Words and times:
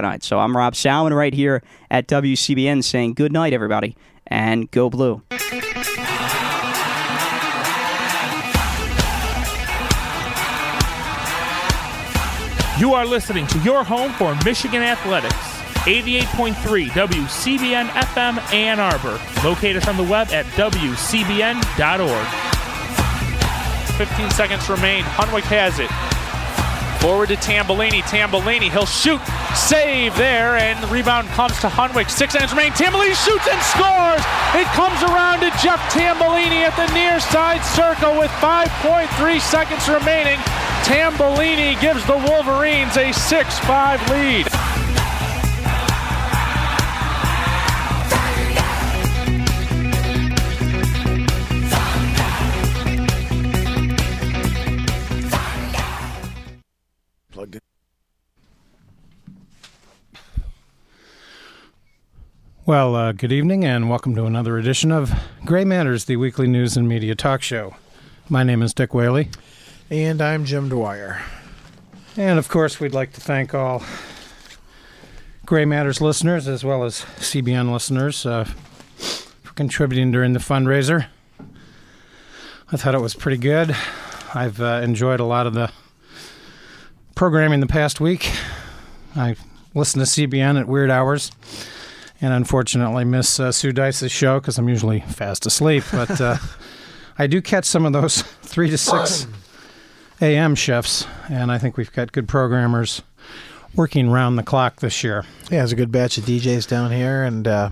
tonight. 0.00 0.22
So 0.22 0.38
I'm 0.38 0.56
Rob 0.56 0.76
Salmon 0.76 1.12
right 1.12 1.34
here 1.34 1.60
at 1.90 2.06
WCBN 2.06 2.84
saying 2.84 3.14
good 3.14 3.32
night, 3.32 3.52
everybody, 3.52 3.96
and 4.28 4.70
go 4.70 4.88
blue. 4.88 5.22
You 12.78 12.94
are 12.94 13.04
listening 13.04 13.48
to 13.48 13.58
your 13.64 13.82
home 13.82 14.12
for 14.12 14.36
Michigan 14.44 14.82
Athletics. 14.82 15.34
88.3 15.82 16.90
WCBN 16.90 17.88
FM 17.88 18.52
Ann 18.52 18.78
Arbor. 18.78 19.18
Locate 19.42 19.74
us 19.74 19.88
on 19.88 19.96
the 19.96 20.04
web 20.04 20.28
at 20.28 20.46
WCBN.org. 20.54 21.58
15 23.96 24.30
seconds 24.30 24.68
remain. 24.68 25.02
Hunwick 25.02 25.42
has 25.42 25.80
it. 25.80 25.90
Forward 27.00 27.28
to 27.28 27.36
Tambellini. 27.36 28.02
Tambellini, 28.02 28.70
he'll 28.70 28.86
shoot. 28.86 29.20
Save 29.54 30.16
there, 30.16 30.56
and 30.56 30.82
the 30.82 30.88
rebound 30.88 31.28
comes 31.28 31.58
to 31.60 31.68
Hunwick. 31.68 32.10
Six 32.10 32.32
seconds 32.32 32.52
remain. 32.52 32.72
Tambellini 32.72 33.14
shoots 33.14 33.46
and 33.46 33.62
scores. 33.62 34.22
It 34.58 34.66
comes 34.74 35.02
around 35.02 35.40
to 35.40 35.50
Jeff 35.62 35.78
Tambellini 35.94 36.66
at 36.66 36.74
the 36.74 36.92
near 36.94 37.20
side 37.20 37.62
circle 37.62 38.18
with 38.18 38.30
5.3 38.42 39.40
seconds 39.40 39.88
remaining. 39.88 40.38
Tambellini 40.82 41.80
gives 41.80 42.04
the 42.06 42.16
Wolverines 42.16 42.96
a 42.96 43.12
6 43.12 43.58
5 43.60 44.10
lead. 44.10 44.46
Well, 62.68 62.94
uh, 62.96 63.12
good 63.12 63.32
evening 63.32 63.64
and 63.64 63.88
welcome 63.88 64.14
to 64.14 64.26
another 64.26 64.58
edition 64.58 64.92
of 64.92 65.10
Gray 65.46 65.64
Matters, 65.64 66.04
the 66.04 66.16
weekly 66.16 66.46
news 66.46 66.76
and 66.76 66.86
media 66.86 67.14
talk 67.14 67.40
show. 67.40 67.76
My 68.28 68.42
name 68.42 68.60
is 68.60 68.74
Dick 68.74 68.92
Whaley. 68.92 69.30
And 69.88 70.20
I'm 70.20 70.44
Jim 70.44 70.68
Dwyer. 70.68 71.22
And 72.18 72.38
of 72.38 72.50
course, 72.50 72.78
we'd 72.78 72.92
like 72.92 73.14
to 73.14 73.22
thank 73.22 73.54
all 73.54 73.82
Gray 75.46 75.64
Matters 75.64 76.02
listeners 76.02 76.46
as 76.46 76.62
well 76.62 76.84
as 76.84 77.06
CBN 77.16 77.72
listeners 77.72 78.26
uh, 78.26 78.44
for 78.44 79.54
contributing 79.54 80.12
during 80.12 80.34
the 80.34 80.38
fundraiser. 80.38 81.06
I 82.70 82.76
thought 82.76 82.94
it 82.94 83.00
was 83.00 83.14
pretty 83.14 83.38
good. 83.38 83.74
I've 84.34 84.60
uh, 84.60 84.82
enjoyed 84.84 85.20
a 85.20 85.24
lot 85.24 85.46
of 85.46 85.54
the 85.54 85.72
programming 87.14 87.60
the 87.60 87.66
past 87.66 87.98
week. 87.98 88.30
I 89.16 89.36
listen 89.74 90.00
to 90.00 90.04
CBN 90.04 90.60
at 90.60 90.68
weird 90.68 90.90
hours 90.90 91.30
and 92.20 92.32
unfortunately 92.32 93.04
miss 93.04 93.38
uh, 93.38 93.52
Sue 93.52 93.72
Dice's 93.72 94.12
show 94.12 94.40
because 94.40 94.58
I'm 94.58 94.68
usually 94.68 95.00
fast 95.00 95.46
asleep. 95.46 95.84
But 95.92 96.20
uh, 96.20 96.36
I 97.18 97.26
do 97.26 97.40
catch 97.40 97.64
some 97.64 97.86
of 97.86 97.92
those 97.92 98.22
3 98.42 98.70
to 98.70 98.78
6 98.78 99.26
AM 100.20 100.54
shifts, 100.54 101.06
and 101.28 101.52
I 101.52 101.58
think 101.58 101.76
we've 101.76 101.92
got 101.92 102.12
good 102.12 102.26
programmers 102.28 103.02
working 103.74 104.10
round 104.10 104.38
the 104.38 104.42
clock 104.42 104.80
this 104.80 105.04
year. 105.04 105.24
Yeah, 105.44 105.58
there's 105.58 105.72
a 105.72 105.76
good 105.76 105.92
batch 105.92 106.18
of 106.18 106.24
DJs 106.24 106.66
down 106.68 106.90
here, 106.90 107.22
and 107.22 107.46
uh, 107.46 107.70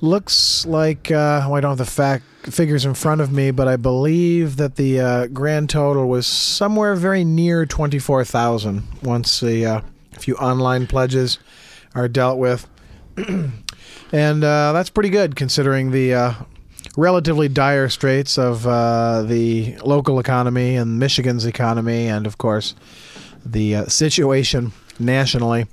looks 0.00 0.64
like 0.66 1.10
uh, 1.10 1.42
well, 1.46 1.54
I 1.54 1.60
don't 1.60 1.72
have 1.72 1.78
the 1.78 1.84
fact 1.84 2.24
figures 2.42 2.84
in 2.84 2.94
front 2.94 3.20
of 3.20 3.32
me, 3.32 3.50
but 3.50 3.66
I 3.66 3.76
believe 3.76 4.56
that 4.56 4.76
the 4.76 5.00
uh, 5.00 5.26
grand 5.28 5.70
total 5.70 6.08
was 6.08 6.26
somewhere 6.26 6.94
very 6.94 7.24
near 7.24 7.66
twenty-four 7.66 8.24
thousand 8.24 8.84
once 9.02 9.40
the 9.40 9.66
uh, 9.66 9.80
few 10.12 10.36
online 10.36 10.86
pledges 10.86 11.38
are 11.94 12.08
dealt 12.08 12.38
with, 12.38 12.68
and 14.12 14.44
uh, 14.44 14.72
that's 14.72 14.90
pretty 14.90 15.10
good 15.10 15.36
considering 15.36 15.90
the 15.90 16.14
uh, 16.14 16.34
relatively 16.96 17.48
dire 17.48 17.88
straits 17.88 18.38
of 18.38 18.66
uh, 18.66 19.22
the 19.22 19.76
local 19.78 20.18
economy 20.18 20.76
and 20.76 20.98
Michigan's 20.98 21.46
economy, 21.46 22.08
and 22.08 22.26
of 22.26 22.38
course 22.38 22.74
the 23.44 23.76
uh, 23.76 23.86
situation 23.86 24.72
nationally. 24.98 25.66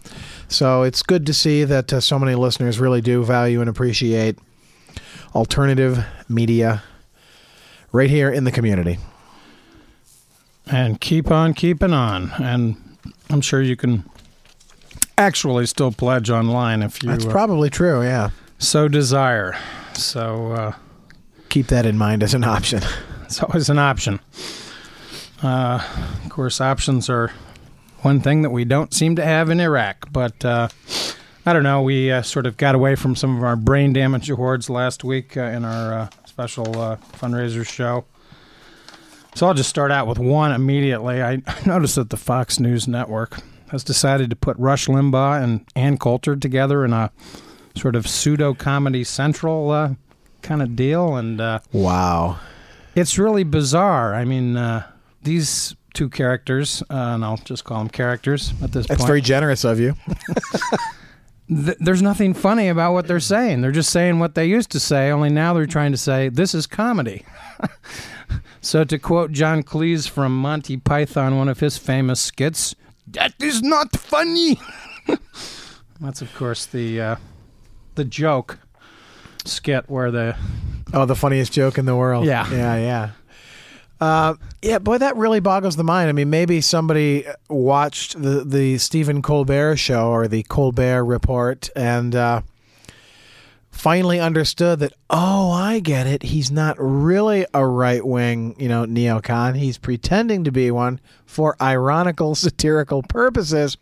So 0.48 0.84
it's 0.84 1.02
good 1.02 1.26
to 1.26 1.34
see 1.34 1.64
that 1.64 1.92
uh, 1.92 2.00
so 2.00 2.20
many 2.20 2.36
listeners 2.36 2.80
really 2.80 3.02
do 3.02 3.24
value 3.24 3.60
and 3.62 3.70
appreciate 3.70 4.38
alternative 5.34 6.06
media 6.30 6.84
right 7.92 8.10
here 8.10 8.30
in 8.30 8.44
the 8.44 8.52
community. 8.52 9.00
And 10.68 11.02
keep 11.02 11.32
on 11.32 11.54
keeping 11.54 11.94
on. 11.94 12.32
And 12.40 12.98
I'm 13.30 13.42
sure 13.42 13.62
you 13.62 13.76
can 13.76 14.10
actually 15.18 15.66
still 15.66 15.92
pledge 15.92 16.30
online 16.30 16.82
if 16.84 17.04
you 17.04 17.10
That's 17.10 17.26
uh, 17.26 17.32
probably 17.32 17.70
true, 17.70 18.02
yeah. 18.04 18.30
so 18.58 18.88
desire. 18.88 19.58
So 19.94 20.52
uh, 20.52 20.74
Keep 21.50 21.68
that 21.68 21.86
in 21.86 21.98
mind 21.98 22.24
as 22.24 22.34
an 22.34 22.44
option. 22.44 22.82
it's 23.24 23.42
always 23.42 23.70
an 23.70 23.78
option. 23.78 24.20
Uh, 25.44 25.86
of 26.24 26.30
course, 26.30 26.60
options 26.60 27.10
are 27.10 27.32
one 28.02 28.22
thing 28.22 28.42
that 28.42 28.50
we 28.50 28.66
don't 28.66 28.94
seem 28.94 29.16
to 29.18 29.24
have 29.24 29.50
in 29.50 29.60
Iraq. 29.60 30.12
But 30.12 30.44
uh, 30.44 30.70
I 31.46 31.54
don't 31.54 31.64
know. 31.64 31.82
We 31.82 32.12
uh, 32.12 32.22
sort 32.22 32.46
of 32.46 32.58
got 32.58 32.76
away 32.76 32.96
from 32.96 33.16
some 33.16 33.38
of 33.38 33.44
our 33.44 33.56
brain 33.56 33.94
damage 33.94 34.30
awards 34.30 34.70
last 34.70 35.04
week 35.04 35.38
uh, 35.38 35.42
in 35.42 35.66
our 35.66 35.94
uh, 35.94 36.10
special 36.26 36.80
uh, 36.80 36.98
fundraiser 37.14 37.68
show. 37.68 38.06
So 39.36 39.48
I'll 39.48 39.54
just 39.54 39.70
start 39.70 39.92
out 39.92 40.08
with 40.08 40.20
one 40.20 40.52
immediately. 40.52 41.22
I 41.22 41.42
noticed 41.66 41.96
that 41.96 42.10
the 42.10 42.18
Fox 42.18 42.60
News 42.60 42.88
Network 42.88 43.40
has 43.74 43.84
decided 43.84 44.30
to 44.30 44.36
put 44.36 44.56
Rush 44.60 44.86
Limbaugh 44.88 45.44
and 45.44 45.66
Ann 45.76 45.98
Coulter 45.98 46.36
together 46.36 46.86
in 46.86 46.94
a 46.94 47.12
sort 47.76 47.96
of 47.96 48.08
pseudo 48.08 48.54
comedy 48.54 49.04
central 49.04 49.72
uh, 49.72 49.96
kind 50.44 50.62
of 50.62 50.76
deal, 50.76 51.16
and 51.16 51.42
uh, 51.42 51.58
Wow. 51.72 52.38
it's 52.94 53.18
really 53.18 53.44
bizarre. 53.44 54.14
I 54.14 54.26
mean, 54.26 54.56
uh, 54.58 54.84
these 55.24 55.76
two 55.96 56.08
characters, 56.08 56.84
uh, 56.92 56.94
and 57.16 57.26
I'll 57.26 57.38
just 57.38 57.64
call 57.64 57.80
them 57.80 57.90
characters 57.90 58.54
at 58.62 58.72
this 58.74 58.86
That's 58.86 59.00
point. 59.00 59.08
very 59.08 59.22
generous 59.22 59.64
of 59.64 59.80
you. 59.80 59.96
th- 61.50 61.78
there's 61.80 62.04
nothing 62.04 62.36
funny 62.36 62.68
about 62.68 62.94
what 62.94 63.08
they're 63.08 63.20
saying. 63.20 63.62
They're 63.62 63.72
just 63.72 63.90
saying 63.90 64.20
what 64.20 64.36
they 64.36 64.46
used 64.46 64.70
to 64.72 64.80
say, 64.80 65.10
only 65.10 65.30
now 65.30 65.56
they're 65.56 65.66
trying 65.66 65.94
to 65.94 65.98
say 65.98 66.30
this 66.30 66.54
is 66.54 66.68
comedy. 66.68 67.26
so 68.62 68.84
to 68.84 69.00
quote 69.00 69.32
John 69.32 69.64
Cleese 69.64 70.08
from 70.08 70.38
Monty 70.40 70.78
Python, 70.78 71.38
one 71.38 71.50
of 71.50 71.60
his 71.60 71.78
famous 71.80 72.20
skits, 72.22 72.76
"That 73.08 73.34
is 73.40 73.62
not 73.62 73.96
funny." 73.96 74.60
That's 76.02 76.22
of 76.22 76.34
course 76.36 76.66
the 76.66 77.02
uh, 77.02 77.16
the 77.96 78.06
joke 78.06 78.60
skit 79.46 79.90
where 79.90 80.12
the 80.12 80.36
Oh, 80.94 81.06
the 81.06 81.16
funniest 81.16 81.52
joke 81.52 81.80
in 81.80 81.86
the 81.86 81.96
world. 81.96 82.26
Yeah. 82.26 82.48
Yeah, 82.52 82.76
yeah. 82.78 83.10
Uh, 84.00 84.36
yeah, 84.62 84.78
boy, 84.80 84.98
that 85.00 85.16
really 85.16 85.40
boggles 85.40 85.76
the 85.76 85.84
mind. 85.84 86.10
I 86.10 86.12
mean, 86.12 86.30
maybe 86.30 86.62
somebody 86.62 87.26
watched 87.50 88.22
the 88.22 88.44
the 88.44 88.78
Stephen 88.78 89.22
Colbert 89.22 89.78
show 89.78 90.10
or 90.10 90.28
the 90.28 90.44
Colbert 90.44 91.06
Report 91.06 91.70
and 91.76 92.14
uh, 92.16 92.42
finally 93.74 94.20
understood 94.20 94.80
that. 94.80 94.94
Oh, 95.10 95.52
I 95.52 95.80
get 95.80 96.08
it. 96.08 96.24
He's 96.24 96.52
not 96.52 96.78
really 96.80 97.46
a 97.54 97.66
right 97.66 98.06
wing, 98.06 98.56
you 98.58 98.70
know, 98.70 98.86
neocon. 98.86 99.58
He's 99.58 99.78
pretending 99.78 100.44
to 100.46 100.52
be 100.52 100.72
one 100.72 101.02
for 101.26 101.58
ironical, 101.62 102.36
satirical 102.36 103.02
purposes. 103.04 103.76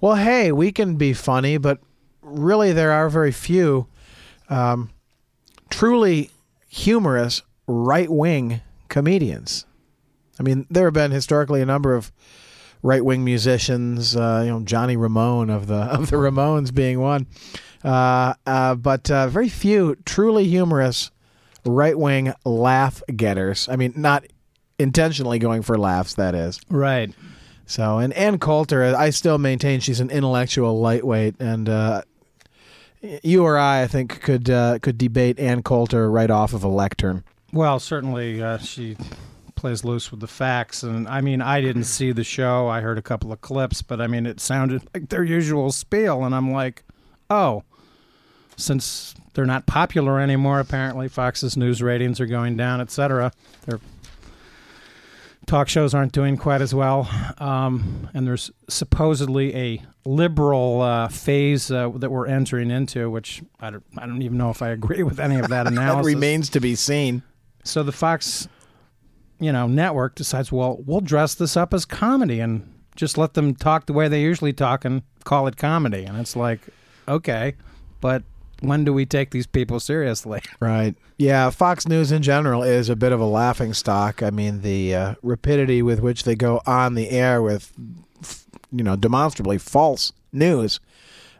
Well, 0.00 0.16
hey, 0.16 0.52
we 0.52 0.70
can 0.70 0.96
be 0.96 1.12
funny, 1.12 1.56
but 1.58 1.80
really, 2.22 2.72
there 2.72 2.92
are 2.92 3.08
very 3.08 3.32
few 3.32 3.88
um, 4.48 4.90
truly 5.70 6.30
humorous 6.68 7.42
right 7.66 8.10
wing 8.10 8.60
comedians. 8.88 9.66
I 10.38 10.42
mean, 10.42 10.66
there 10.70 10.84
have 10.84 10.94
been 10.94 11.10
historically 11.10 11.62
a 11.62 11.66
number 11.66 11.94
of 11.94 12.12
right 12.86 13.04
wing 13.04 13.24
musicians, 13.24 14.16
uh, 14.16 14.42
you 14.44 14.50
know, 14.50 14.60
Johnny 14.60 14.96
Ramone 14.96 15.50
of 15.50 15.66
the 15.66 15.74
of 15.76 16.10
the 16.10 16.16
Ramones 16.16 16.72
being 16.72 17.00
one, 17.00 17.26
uh, 17.84 18.34
uh, 18.46 18.74
but 18.76 19.10
uh, 19.10 19.28
very 19.28 19.48
few 19.48 19.96
truly 20.04 20.46
humorous 20.46 21.10
right 21.64 21.98
wing 21.98 22.32
laugh 22.44 23.02
getters. 23.14 23.68
I 23.68 23.76
mean, 23.76 23.92
not 23.96 24.24
intentionally 24.78 25.38
going 25.38 25.62
for 25.62 25.76
laughs. 25.76 26.14
That 26.14 26.34
is. 26.34 26.60
right. 26.70 27.12
So, 27.68 27.98
and 27.98 28.12
Ann 28.12 28.38
Coulter, 28.38 28.94
I 28.96 29.10
still 29.10 29.38
maintain 29.38 29.80
she's 29.80 29.98
an 29.98 30.08
intellectual 30.08 30.78
lightweight, 30.80 31.34
and 31.40 31.68
uh, 31.68 32.02
you 33.00 33.42
or 33.42 33.58
I, 33.58 33.82
I 33.82 33.86
think, 33.88 34.20
could 34.20 34.48
uh, 34.48 34.78
could 34.78 34.96
debate 34.96 35.40
Ann 35.40 35.64
Coulter 35.64 36.08
right 36.08 36.30
off 36.30 36.52
of 36.52 36.62
a 36.62 36.68
lectern. 36.68 37.24
Well, 37.52 37.80
certainly 37.80 38.40
uh, 38.40 38.58
she 38.58 38.96
plays 39.66 39.82
loose 39.82 40.12
with 40.12 40.20
the 40.20 40.28
facts, 40.28 40.84
and 40.84 41.08
I 41.08 41.20
mean, 41.20 41.42
I 41.42 41.60
didn't 41.60 41.84
see 41.84 42.12
the 42.12 42.22
show. 42.22 42.68
I 42.68 42.82
heard 42.82 42.98
a 42.98 43.02
couple 43.02 43.32
of 43.32 43.40
clips, 43.40 43.82
but 43.82 44.00
I 44.00 44.06
mean, 44.06 44.24
it 44.24 44.38
sounded 44.38 44.82
like 44.94 45.08
their 45.08 45.24
usual 45.24 45.72
spiel, 45.72 46.22
and 46.24 46.32
I'm 46.32 46.52
like, 46.52 46.84
oh, 47.30 47.64
since 48.56 49.16
they're 49.34 49.44
not 49.44 49.66
popular 49.66 50.20
anymore, 50.20 50.60
apparently 50.60 51.08
Fox's 51.08 51.56
news 51.56 51.82
ratings 51.82 52.20
are 52.20 52.26
going 52.26 52.56
down, 52.56 52.80
etc. 52.80 53.32
They're 53.64 53.80
talk 55.46 55.68
shows 55.68 55.94
aren't 55.94 56.12
doing 56.12 56.36
quite 56.36 56.60
as 56.60 56.72
well, 56.72 57.10
um, 57.38 58.08
and 58.14 58.24
there's 58.24 58.52
supposedly 58.68 59.52
a 59.56 59.82
liberal 60.04 60.80
uh, 60.80 61.08
phase 61.08 61.72
uh, 61.72 61.88
that 61.96 62.12
we're 62.12 62.28
entering 62.28 62.70
into, 62.70 63.10
which 63.10 63.42
I 63.58 63.70
don't, 63.70 63.84
I 63.98 64.06
don't 64.06 64.22
even 64.22 64.38
know 64.38 64.50
if 64.50 64.62
I 64.62 64.68
agree 64.68 65.02
with 65.02 65.18
any 65.18 65.40
of 65.40 65.48
that 65.48 65.64
That 65.64 65.72
analysis. 65.72 66.06
remains 66.06 66.50
to 66.50 66.60
be 66.60 66.76
seen. 66.76 67.24
so 67.64 67.82
the 67.82 67.90
Fox, 67.92 68.46
you 69.38 69.52
know, 69.52 69.66
network 69.66 70.14
decides, 70.14 70.50
well, 70.50 70.82
we'll 70.86 71.00
dress 71.00 71.34
this 71.34 71.56
up 71.56 71.74
as 71.74 71.84
comedy 71.84 72.40
and 72.40 72.72
just 72.96 73.18
let 73.18 73.34
them 73.34 73.54
talk 73.54 73.86
the 73.86 73.92
way 73.92 74.08
they 74.08 74.22
usually 74.22 74.52
talk 74.52 74.84
and 74.84 75.02
call 75.24 75.46
it 75.46 75.56
comedy, 75.56 76.04
and 76.04 76.18
it's 76.18 76.34
like, 76.36 76.60
okay, 77.06 77.54
but 78.00 78.22
when 78.60 78.84
do 78.84 78.92
we 78.92 79.04
take 79.04 79.30
these 79.30 79.46
people 79.46 79.80
seriously? 79.80 80.40
Right. 80.60 80.94
Yeah, 81.18 81.48
Fox 81.50 81.88
News 81.88 82.12
in 82.12 82.22
general 82.22 82.62
is 82.62 82.90
a 82.90 82.96
bit 82.96 83.12
of 83.12 83.20
a 83.20 83.24
laughing 83.24 83.72
stock. 83.72 84.22
I 84.22 84.28
mean, 84.28 84.60
the 84.60 84.94
uh, 84.94 85.14
rapidity 85.22 85.80
with 85.80 86.00
which 86.00 86.24
they 86.24 86.34
go 86.34 86.60
on 86.66 86.94
the 86.94 87.08
air 87.08 87.40
with, 87.40 87.72
you 88.70 88.84
know, 88.84 88.96
demonstrably 88.96 89.56
false 89.56 90.12
news 90.32 90.78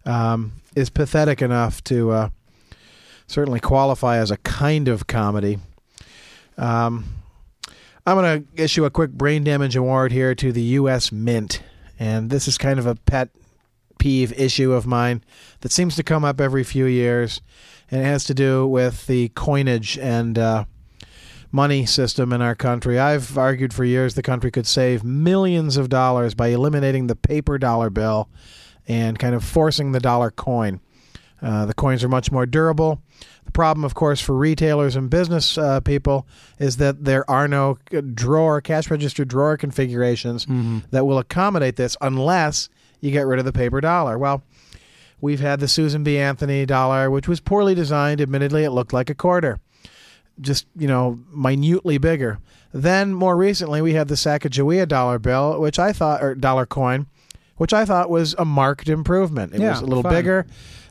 um, 0.06 0.52
is 0.74 0.88
pathetic 0.88 1.42
enough 1.42 1.84
to 1.84 2.10
uh, 2.10 2.28
certainly 3.26 3.60
qualify 3.60 4.16
as 4.16 4.30
a 4.30 4.38
kind 4.38 4.88
of 4.88 5.06
comedy. 5.06 5.58
Um, 6.56 7.04
I'm 8.08 8.16
going 8.16 8.44
to 8.44 8.62
issue 8.62 8.84
a 8.84 8.90
quick 8.90 9.10
brain 9.10 9.42
damage 9.42 9.74
award 9.74 10.12
here 10.12 10.32
to 10.36 10.52
the 10.52 10.62
U.S. 10.62 11.10
Mint. 11.10 11.60
And 11.98 12.30
this 12.30 12.46
is 12.46 12.56
kind 12.56 12.78
of 12.78 12.86
a 12.86 12.94
pet 12.94 13.30
peeve 13.98 14.32
issue 14.38 14.72
of 14.72 14.86
mine 14.86 15.24
that 15.62 15.72
seems 15.72 15.96
to 15.96 16.04
come 16.04 16.24
up 16.24 16.40
every 16.40 16.62
few 16.62 16.84
years 16.84 17.40
and 17.90 18.00
it 18.00 18.04
has 18.04 18.22
to 18.24 18.34
do 18.34 18.64
with 18.64 19.08
the 19.08 19.30
coinage 19.30 19.98
and 19.98 20.38
uh, 20.38 20.66
money 21.50 21.84
system 21.84 22.32
in 22.32 22.40
our 22.40 22.54
country. 22.54 22.96
I've 22.96 23.36
argued 23.36 23.74
for 23.74 23.84
years 23.84 24.14
the 24.14 24.22
country 24.22 24.52
could 24.52 24.68
save 24.68 25.02
millions 25.02 25.76
of 25.76 25.88
dollars 25.88 26.34
by 26.34 26.48
eliminating 26.48 27.08
the 27.08 27.16
paper 27.16 27.58
dollar 27.58 27.90
bill 27.90 28.28
and 28.86 29.18
kind 29.18 29.34
of 29.34 29.42
forcing 29.42 29.90
the 29.90 30.00
dollar 30.00 30.30
coin. 30.30 30.80
Uh, 31.42 31.66
the 31.66 31.74
coins 31.74 32.04
are 32.04 32.08
much 32.08 32.30
more 32.30 32.46
durable. 32.46 33.02
The 33.56 33.60
problem, 33.60 33.84
of 33.86 33.94
course, 33.94 34.20
for 34.20 34.34
retailers 34.36 34.96
and 34.96 35.08
business 35.08 35.56
uh, 35.56 35.80
people 35.80 36.26
is 36.58 36.76
that 36.76 37.02
there 37.06 37.24
are 37.30 37.48
no 37.48 37.78
drawer, 38.12 38.60
cash 38.60 38.90
register 38.90 39.24
drawer 39.24 39.56
configurations 39.56 40.44
that 40.90 41.06
will 41.06 41.16
accommodate 41.16 41.76
this 41.76 41.96
unless 42.02 42.68
you 43.00 43.10
get 43.12 43.26
rid 43.26 43.38
of 43.38 43.46
the 43.46 43.54
paper 43.54 43.80
dollar. 43.80 44.18
Well, 44.18 44.42
We've 45.22 45.40
had 45.40 45.60
the 45.60 45.68
Susan 45.68 46.04
B. 46.04 46.18
Anthony 46.18 46.66
dollar, 46.66 47.10
which 47.10 47.26
was 47.26 47.40
poorly 47.40 47.74
designed. 47.74 48.20
Admittedly, 48.20 48.64
it 48.64 48.70
looked 48.72 48.92
like 48.92 49.08
a 49.08 49.14
quarter, 49.14 49.58
just, 50.38 50.66
you 50.76 50.86
know, 50.86 51.18
minutely 51.34 51.96
bigger. 51.96 52.38
Then, 52.74 53.14
more 53.14 53.34
recently, 53.38 53.80
we 53.80 53.94
had 53.94 54.08
the 54.08 54.16
Sacagawea 54.16 54.86
dollar 54.86 55.18
bill, 55.18 55.58
which 55.58 55.78
I 55.78 55.94
thought, 55.94 56.22
or 56.22 56.34
dollar 56.34 56.66
coin, 56.66 57.06
which 57.56 57.72
I 57.72 57.86
thought 57.86 58.10
was 58.10 58.34
a 58.36 58.44
marked 58.44 58.90
improvement. 58.90 59.54
It 59.54 59.62
Yeah, 59.62 59.70
was 59.70 59.80
a 59.80 59.86
little 59.86 60.02
bigger. 60.02 60.46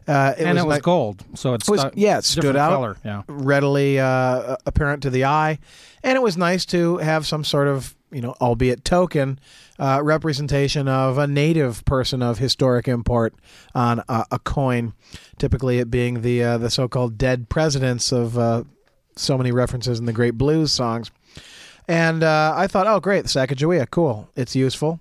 Uh, 0.07 0.33
it 0.37 0.43
and 0.45 0.55
was 0.55 0.63
it 0.63 0.67
was 0.67 0.75
like- 0.75 0.83
gold, 0.83 1.23
so 1.33 1.53
it 1.55 1.63
was- 1.67 1.85
yeah, 1.95 2.17
it 2.19 2.25
stood 2.25 2.55
out. 2.55 2.71
Color. 2.71 2.97
Yeah. 3.03 3.23
readily 3.27 3.99
uh, 3.99 4.55
apparent 4.65 5.01
to 5.03 5.09
the 5.09 5.25
eye, 5.25 5.57
and 6.03 6.15
it 6.15 6.21
was 6.21 6.37
nice 6.37 6.65
to 6.67 6.97
have 6.97 7.25
some 7.25 7.43
sort 7.43 7.67
of 7.67 7.95
you 8.11 8.21
know, 8.21 8.33
albeit 8.39 8.85
token, 8.85 9.39
uh, 9.77 9.99
representation 10.01 10.87
of 10.87 11.17
a 11.17 11.27
native 11.27 11.83
person 11.83 12.21
of 12.21 12.37
historic 12.37 12.87
import 12.87 13.33
on 13.73 14.01
a, 14.07 14.25
a 14.31 14.39
coin. 14.39 14.93
Typically, 15.37 15.79
it 15.79 15.91
being 15.91 16.21
the 16.21 16.41
uh, 16.41 16.57
the 16.57 16.69
so-called 16.69 17.17
dead 17.17 17.49
presidents 17.49 18.13
of 18.13 18.37
uh, 18.37 18.63
so 19.17 19.37
many 19.37 19.51
references 19.51 19.99
in 19.99 20.05
the 20.05 20.13
great 20.13 20.37
blues 20.37 20.71
songs. 20.71 21.11
And 21.87 22.23
uh, 22.23 22.53
I 22.55 22.67
thought, 22.67 22.87
oh, 22.87 22.99
great, 22.99 23.23
the 23.23 23.29
Sacagawea, 23.29 23.89
cool, 23.91 24.29
it's 24.35 24.55
useful. 24.55 24.99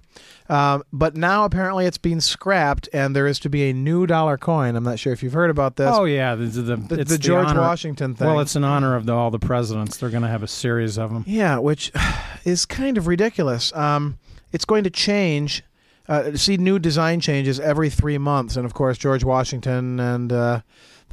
Um, 0.48 0.82
but 0.92 1.16
now 1.16 1.44
apparently 1.44 1.86
it's 1.86 1.96
being 1.98 2.20
scrapped, 2.20 2.88
and 2.92 3.16
there 3.16 3.26
is 3.26 3.38
to 3.40 3.48
be 3.48 3.70
a 3.70 3.72
new 3.72 4.06
dollar 4.06 4.36
coin. 4.36 4.76
I'm 4.76 4.84
not 4.84 4.98
sure 4.98 5.12
if 5.12 5.22
you've 5.22 5.32
heard 5.32 5.50
about 5.50 5.76
this. 5.76 5.90
Oh 5.90 6.04
yeah, 6.04 6.34
the, 6.34 6.44
the, 6.46 6.76
the, 6.76 7.00
it's 7.00 7.10
the 7.10 7.18
George 7.18 7.46
honor- 7.46 7.60
Washington 7.60 8.14
thing. 8.14 8.26
Well, 8.26 8.40
it's 8.40 8.54
in 8.54 8.64
honor 8.64 8.94
of 8.94 9.06
the, 9.06 9.14
all 9.14 9.30
the 9.30 9.38
presidents. 9.38 9.96
They're 9.96 10.10
going 10.10 10.22
to 10.22 10.28
have 10.28 10.42
a 10.42 10.48
series 10.48 10.98
of 10.98 11.12
them. 11.12 11.24
Yeah, 11.26 11.58
which 11.58 11.92
is 12.44 12.66
kind 12.66 12.98
of 12.98 13.06
ridiculous. 13.06 13.74
Um, 13.74 14.18
it's 14.52 14.64
going 14.64 14.84
to 14.84 14.90
change. 14.90 15.62
Uh, 16.06 16.36
see 16.36 16.58
new 16.58 16.78
design 16.78 17.18
changes 17.20 17.58
every 17.58 17.88
three 17.88 18.18
months, 18.18 18.56
and 18.56 18.66
of 18.66 18.74
course 18.74 18.98
George 18.98 19.24
Washington 19.24 19.98
and 19.98 20.30
uh, 20.30 20.60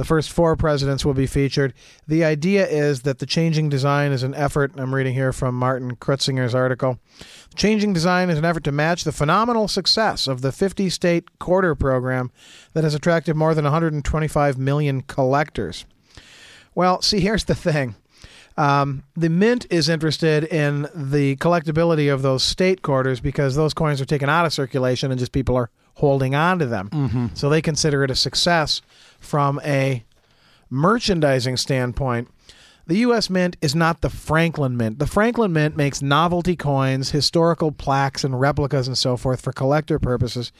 the 0.01 0.06
first 0.06 0.31
four 0.31 0.56
presidents 0.56 1.06
will 1.06 1.13
be 1.13 1.27
featured. 1.27 1.75
The 2.07 2.24
idea 2.24 2.68
is 2.68 3.03
that 3.03 3.19
the 3.19 3.27
changing 3.27 3.69
design 3.69 4.12
is 4.12 4.24
an 4.24 4.33
effort. 4.33 4.71
I'm 4.75 4.95
reading 4.95 5.13
here 5.13 5.31
from 5.31 5.53
Martin 5.53 5.95
Crutsinger's 5.95 6.56
article. 6.56 6.98
Changing 7.53 7.94
design 7.94 8.31
is 8.31 8.39
an 8.39 8.45
effort 8.45 8.63
to 8.63 8.71
match 8.71 9.03
the 9.03 9.12
phenomenal 9.12 9.68
success 9.68 10.25
of 10.25 10.42
the 10.42 10.51
50 10.51 10.89
state 10.89 11.38
quarter 11.38 11.75
program 11.75 12.31
that 12.74 12.83
has 12.83 12.95
attracted 12.95 13.36
more 13.36 13.53
than 13.53 13.63
125 13.63 14.57
million 14.57 15.01
collectors. 15.01 15.86
Well, 16.74 17.04
see, 17.04 17.19
here's 17.19 17.44
the 17.44 17.54
thing. 17.54 17.94
Um, 18.57 19.04
the 19.15 19.30
mint 19.30 19.68
is 19.69 19.88
interested 19.88 20.45
in 20.45 20.88
the 20.95 21.36
collectability 21.36 22.12
of 22.12 22.24
those 22.24 22.42
state 22.42 22.81
quarters 22.81 23.19
because 23.19 23.56
those 23.56 23.75
coins 23.75 24.01
are 24.01 24.06
taken 24.06 24.30
out 24.30 24.47
of 24.47 24.54
circulation 24.54 25.12
and 25.12 25.19
just 25.19 25.31
people 25.31 25.56
are 25.56 25.69
holding 25.95 26.33
on 26.33 26.59
to 26.59 26.65
them. 26.65 26.89
Mm-hmm. 26.89 27.27
So 27.33 27.50
they 27.50 27.62
consider 27.62 28.04
it 28.04 28.12
a 28.12 28.15
success 28.15 28.81
from 29.21 29.62
a 29.63 30.03
merchandising 30.69 31.56
standpoint. 31.57 32.27
The 32.88 32.97
U.S. 32.97 33.29
Mint 33.29 33.56
is 33.62 33.73
not 33.73 34.01
the 34.01 34.09
Franklin 34.09 34.75
Mint. 34.75 35.00
The 35.00 35.07
Franklin 35.07 35.53
Mint 35.53 35.77
makes 35.77 36.01
novelty 36.01 36.56
coins, 36.56 37.12
historical 37.12 37.71
plaques, 37.71 38.23
and 38.23 38.38
replicas 38.38 38.88
and 38.88 38.97
so 38.97 39.15
forth 39.15 39.39
for 39.39 39.53
collector 39.53 40.00
purposes. 40.00 40.51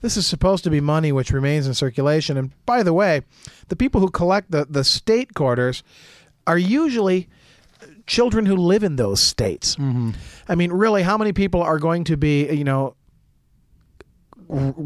This 0.00 0.16
is 0.16 0.26
supposed 0.26 0.62
to 0.64 0.70
be 0.70 0.80
money 0.80 1.10
which 1.10 1.32
remains 1.32 1.66
in 1.66 1.74
circulation. 1.74 2.36
And 2.36 2.52
by 2.66 2.82
the 2.82 2.92
way, 2.92 3.22
the 3.68 3.76
people 3.76 4.00
who 4.00 4.10
collect 4.10 4.50
the, 4.50 4.66
the 4.68 4.84
state 4.84 5.34
quarters 5.34 5.82
are 6.46 6.58
usually 6.58 7.28
children 8.06 8.46
who 8.46 8.56
live 8.56 8.82
in 8.82 8.96
those 8.96 9.20
states. 9.20 9.76
Mm-hmm. 9.76 10.10
I 10.48 10.54
mean, 10.54 10.72
really, 10.72 11.02
how 11.02 11.16
many 11.16 11.32
people 11.32 11.62
are 11.62 11.78
going 11.78 12.04
to 12.04 12.16
be, 12.16 12.48
you 12.52 12.64
know, 12.64 12.94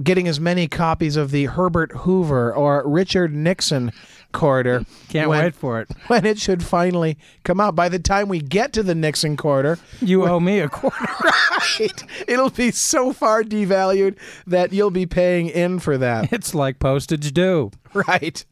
getting 0.03 0.29
as 0.29 0.41
many 0.41 0.69
copies 0.69 1.17
of 1.17 1.31
the 1.31 1.47
Herbert 1.47 1.93
Hoover 1.93 2.55
or 2.55 2.87
Richard 2.87 3.35
Nixon 3.35 3.93
quarter 4.33 4.85
Can't 5.09 5.29
when, 5.31 5.45
wait 5.45 5.55
for 5.55 5.81
it. 5.81 5.89
when 6.09 6.27
it 6.27 6.39
should 6.39 6.63
finally 6.63 7.17
come 7.45 7.61
out. 7.61 7.75
By 7.75 7.89
the 7.89 7.99
time 7.99 8.29
we 8.29 8.41
get 8.41 8.73
to 8.75 8.83
the 8.83 8.95
Nixon 8.95 9.37
quarter, 9.37 9.79
You 10.01 10.27
owe 10.27 10.41
me 10.41 10.59
a 10.61 10.69
quarter. 10.69 11.07
right, 11.81 12.05
it'll 12.29 12.51
be 12.51 12.71
so 12.71 13.13
far 13.13 13.43
devalued 13.43 14.17
that 14.47 14.73
you'll 14.73 14.91
be 14.91 15.07
paying 15.07 15.49
in 15.49 15.79
for 15.79 15.97
that. 15.97 16.33
it's 16.33 16.55
like 16.55 16.79
postage 16.79 17.33
due. 17.33 17.71
right. 17.95 18.45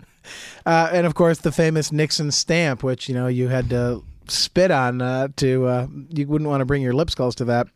Uh, 0.64 0.88
and 0.92 1.04
of 1.04 1.14
course, 1.14 1.38
the 1.38 1.52
famous 1.52 1.90
Nixon 1.90 2.30
stamp, 2.30 2.82
which 2.82 3.08
you 3.08 3.14
know 3.14 3.26
you 3.26 3.48
had 3.48 3.68
to 3.70 4.02
spit 4.28 4.70
on 4.70 5.02
uh, 5.02 5.28
to 5.37 5.66
uh, 5.66 5.87
you 6.10 6.26
wouldn't 6.26 6.48
want 6.48 6.60
to 6.60 6.64
bring 6.64 6.80
your 6.80 6.94
lipskulls 6.94 7.34
to 7.34 7.44
that. 7.46 7.66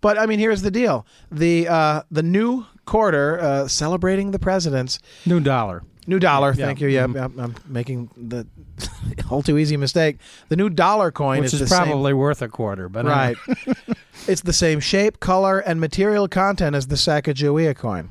But 0.00 0.18
I 0.18 0.26
mean, 0.26 0.38
here's 0.38 0.62
the 0.62 0.70
deal: 0.70 1.06
the 1.30 1.68
uh, 1.68 2.02
the 2.10 2.22
new 2.22 2.66
quarter 2.84 3.40
uh, 3.40 3.68
celebrating 3.68 4.30
the 4.30 4.38
presidents. 4.38 4.98
New 5.26 5.40
dollar. 5.40 5.82
New 6.06 6.18
dollar, 6.18 6.54
Yeah. 6.56 6.66
thank 6.66 6.80
you. 6.80 6.88
Yeah, 6.88 7.04
I'm, 7.04 7.16
I'm 7.16 7.54
making 7.68 8.10
the 8.16 8.46
all 9.30 9.42
too 9.42 9.58
easy 9.58 9.76
mistake. 9.76 10.18
The 10.48 10.56
new 10.56 10.70
dollar 10.70 11.12
coin 11.12 11.40
Which 11.40 11.54
is, 11.54 11.60
is 11.60 11.68
probably 11.68 12.12
worth 12.14 12.42
a 12.42 12.48
quarter, 12.48 12.88
but 12.88 13.04
right. 13.04 13.36
it's 14.26 14.40
the 14.40 14.52
same 14.52 14.80
shape, 14.80 15.20
color, 15.20 15.60
and 15.60 15.78
material 15.78 16.26
content 16.26 16.74
as 16.74 16.88
the 16.88 16.96
Sacagawea 16.96 17.76
coin. 17.76 18.10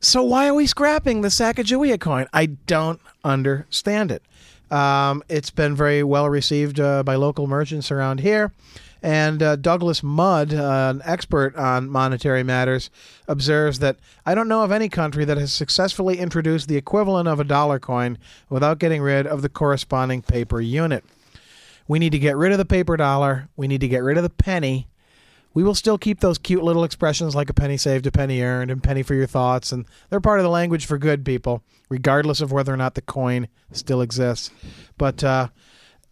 So 0.00 0.22
why 0.22 0.46
are 0.48 0.54
we 0.54 0.66
scrapping 0.66 1.22
the 1.22 1.28
Sacagawea 1.28 2.00
coin? 2.00 2.26
I 2.32 2.46
don't 2.46 3.00
understand 3.24 4.12
it. 4.12 4.22
Um, 4.70 5.22
it's 5.28 5.50
been 5.50 5.74
very 5.74 6.02
well 6.02 6.28
received 6.28 6.78
uh, 6.78 7.02
by 7.02 7.16
local 7.16 7.46
merchants 7.46 7.90
around 7.90 8.20
here. 8.20 8.52
And 9.02 9.42
uh, 9.42 9.56
Douglas 9.56 10.02
Mudd, 10.02 10.52
uh, 10.52 10.92
an 10.94 11.02
expert 11.04 11.54
on 11.56 11.88
monetary 11.88 12.42
matters, 12.42 12.90
observes 13.28 13.78
that 13.78 13.96
I 14.26 14.34
don't 14.34 14.48
know 14.48 14.62
of 14.62 14.72
any 14.72 14.88
country 14.88 15.24
that 15.24 15.38
has 15.38 15.52
successfully 15.52 16.18
introduced 16.18 16.68
the 16.68 16.76
equivalent 16.76 17.28
of 17.28 17.38
a 17.38 17.44
dollar 17.44 17.78
coin 17.78 18.18
without 18.48 18.78
getting 18.78 19.00
rid 19.00 19.26
of 19.26 19.42
the 19.42 19.48
corresponding 19.48 20.22
paper 20.22 20.60
unit. 20.60 21.04
We 21.86 21.98
need 21.98 22.12
to 22.12 22.18
get 22.18 22.36
rid 22.36 22.52
of 22.52 22.58
the 22.58 22.64
paper 22.64 22.96
dollar. 22.96 23.48
We 23.56 23.68
need 23.68 23.80
to 23.80 23.88
get 23.88 24.02
rid 24.02 24.16
of 24.16 24.22
the 24.22 24.30
penny. 24.30 24.88
We 25.54 25.64
will 25.64 25.74
still 25.74 25.96
keep 25.96 26.20
those 26.20 26.38
cute 26.38 26.62
little 26.62 26.84
expressions 26.84 27.34
like 27.34 27.48
a 27.50 27.54
penny 27.54 27.78
saved, 27.78 28.06
a 28.06 28.12
penny 28.12 28.42
earned, 28.42 28.70
and 28.70 28.82
penny 28.82 29.02
for 29.02 29.14
your 29.14 29.26
thoughts, 29.26 29.72
and 29.72 29.86
they're 30.10 30.20
part 30.20 30.38
of 30.38 30.44
the 30.44 30.50
language 30.50 30.86
for 30.86 30.98
good 30.98 31.24
people, 31.24 31.62
regardless 31.88 32.40
of 32.40 32.52
whether 32.52 32.72
or 32.72 32.76
not 32.76 32.94
the 32.94 33.00
coin 33.02 33.48
still 33.72 34.02
exists. 34.02 34.50
But 34.98 35.24
uh, 35.24 35.48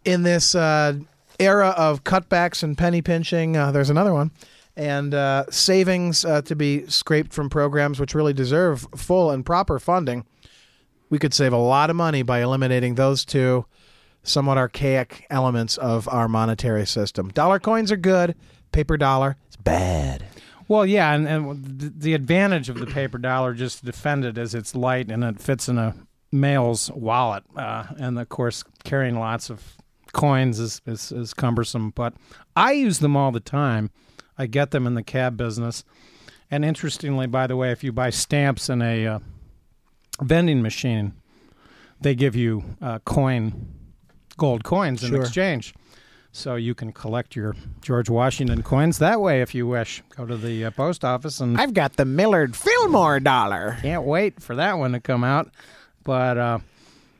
in 0.03 0.23
this 0.23 0.55
uh, 0.55 0.95
era 1.39 1.69
of 1.69 2.03
cutbacks 2.03 2.63
and 2.63 2.77
penny 2.77 3.01
pinching, 3.01 3.55
uh, 3.55 3.71
there's 3.71 3.89
another 3.89 4.13
one, 4.13 4.31
and 4.75 5.13
uh, 5.13 5.45
savings 5.49 6.23
uh, 6.25 6.41
to 6.43 6.55
be 6.55 6.85
scraped 6.87 7.33
from 7.33 7.49
programs 7.49 7.99
which 7.99 8.15
really 8.15 8.33
deserve 8.33 8.87
full 8.95 9.31
and 9.31 9.45
proper 9.45 9.79
funding. 9.79 10.25
We 11.09 11.19
could 11.19 11.33
save 11.33 11.53
a 11.53 11.57
lot 11.57 11.89
of 11.89 11.95
money 11.95 12.21
by 12.21 12.41
eliminating 12.41 12.95
those 12.95 13.23
two 13.23 13.65
somewhat 14.23 14.57
archaic 14.57 15.25
elements 15.29 15.77
of 15.77 16.07
our 16.09 16.27
monetary 16.27 16.85
system. 16.85 17.29
Dollar 17.29 17.59
coins 17.59 17.91
are 17.91 17.97
good, 17.97 18.35
paper 18.71 18.97
dollar 18.97 19.37
is 19.49 19.55
bad. 19.55 20.25
Well, 20.67 20.85
yeah, 20.85 21.13
and, 21.13 21.27
and 21.27 21.79
the- 22.01 22.13
advantage 22.13 22.67
of 22.67 22.77
the 22.77 22.87
paper 22.87 23.17
dollar 23.17 23.53
just 23.53 23.79
to 23.79 23.85
defend 23.85 24.25
it 24.25 24.37
is 24.37 24.53
it's 24.53 24.75
light 24.75 25.09
and 25.09 25.23
it 25.23 25.39
fits 25.39 25.69
in 25.69 25.77
a 25.77 25.95
male's 26.29 26.91
wallet, 26.91 27.43
uh, 27.55 27.85
and 27.97 28.19
of 28.19 28.27
course 28.27 28.65
carrying 28.83 29.17
lots 29.17 29.49
of 29.49 29.77
coins 30.17 30.59
is, 30.59 30.81
is 30.85 31.11
is 31.13 31.33
cumbersome. 31.33 31.91
But 31.91 32.13
I 32.57 32.73
use 32.73 32.99
them 32.99 33.15
all 33.15 33.31
the 33.31 33.39
time. 33.39 33.89
I 34.37 34.47
get 34.47 34.71
them 34.71 34.85
in 34.85 34.95
the 34.95 35.03
cab 35.03 35.37
business, 35.37 35.85
and 36.51 36.65
interestingly, 36.65 37.25
by 37.27 37.47
the 37.47 37.55
way, 37.55 37.71
if 37.71 37.83
you 37.83 37.91
buy 37.93 38.09
stamps 38.09 38.69
in 38.69 38.81
a 38.81 39.07
uh, 39.07 39.19
vending 40.21 40.61
machine, 40.61 41.13
they 42.01 42.13
give 42.15 42.35
you 42.35 42.63
uh, 42.81 42.99
coin, 42.99 43.67
gold 44.37 44.63
coins 44.63 45.03
in 45.03 45.09
Sure. 45.11 45.21
exchange. 45.21 45.73
So 46.31 46.53
you 46.55 46.75
can 46.75 46.91
collect 46.91 47.35
your 47.35 47.55
George 47.81 48.09
Washington 48.11 48.61
coins 48.61 48.99
that 48.99 49.21
way 49.21 49.41
if 49.41 49.55
you 49.55 49.65
wish. 49.65 50.03
Go 50.15 50.25
to 50.27 50.37
the 50.37 50.65
uh, 50.65 50.71
post 50.71 51.03
office 51.03 51.39
and 51.39 51.59
I've 51.59 51.73
got 51.73 51.95
the 51.95 52.05
Millard 52.05 52.55
Fillmore 52.55 53.19
dollar. 53.19 53.77
can't 53.81 54.03
wait 54.03 54.39
for 54.43 54.55
that 54.55 54.77
one 54.77 54.91
to 54.91 54.99
come 54.99 55.23
out. 55.23 55.49
But 56.03 56.37
uh, 56.37 56.59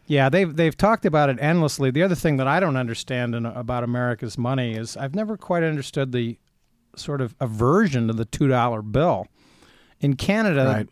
yeah, 0.08 0.30
they've 0.30 0.56
they've 0.56 0.76
talked 0.76 1.06
about 1.06 1.30
it 1.30 1.38
endlessly. 1.40 1.92
The 1.92 2.04
other 2.04 2.16
thing 2.16 2.38
that 2.38 2.48
I 2.48 2.60
don't 2.60 2.78
understand 2.78 3.36
in, 3.36 3.46
about 3.46 3.84
America's 3.84 4.38
money 4.38 4.74
is 4.76 4.98
I've 4.98 5.14
never 5.16 5.38
quite 5.38 5.64
understood 5.64 6.12
the 6.12 6.38
sort 6.96 7.22
of 7.22 7.36
aversion 7.40 8.08
to 8.08 8.14
the 8.14 8.26
two 8.26 8.48
dollar 8.48 8.82
bill. 8.82 9.28
In 10.00 10.16
Canada, 10.16 10.66
Right. 10.66 10.90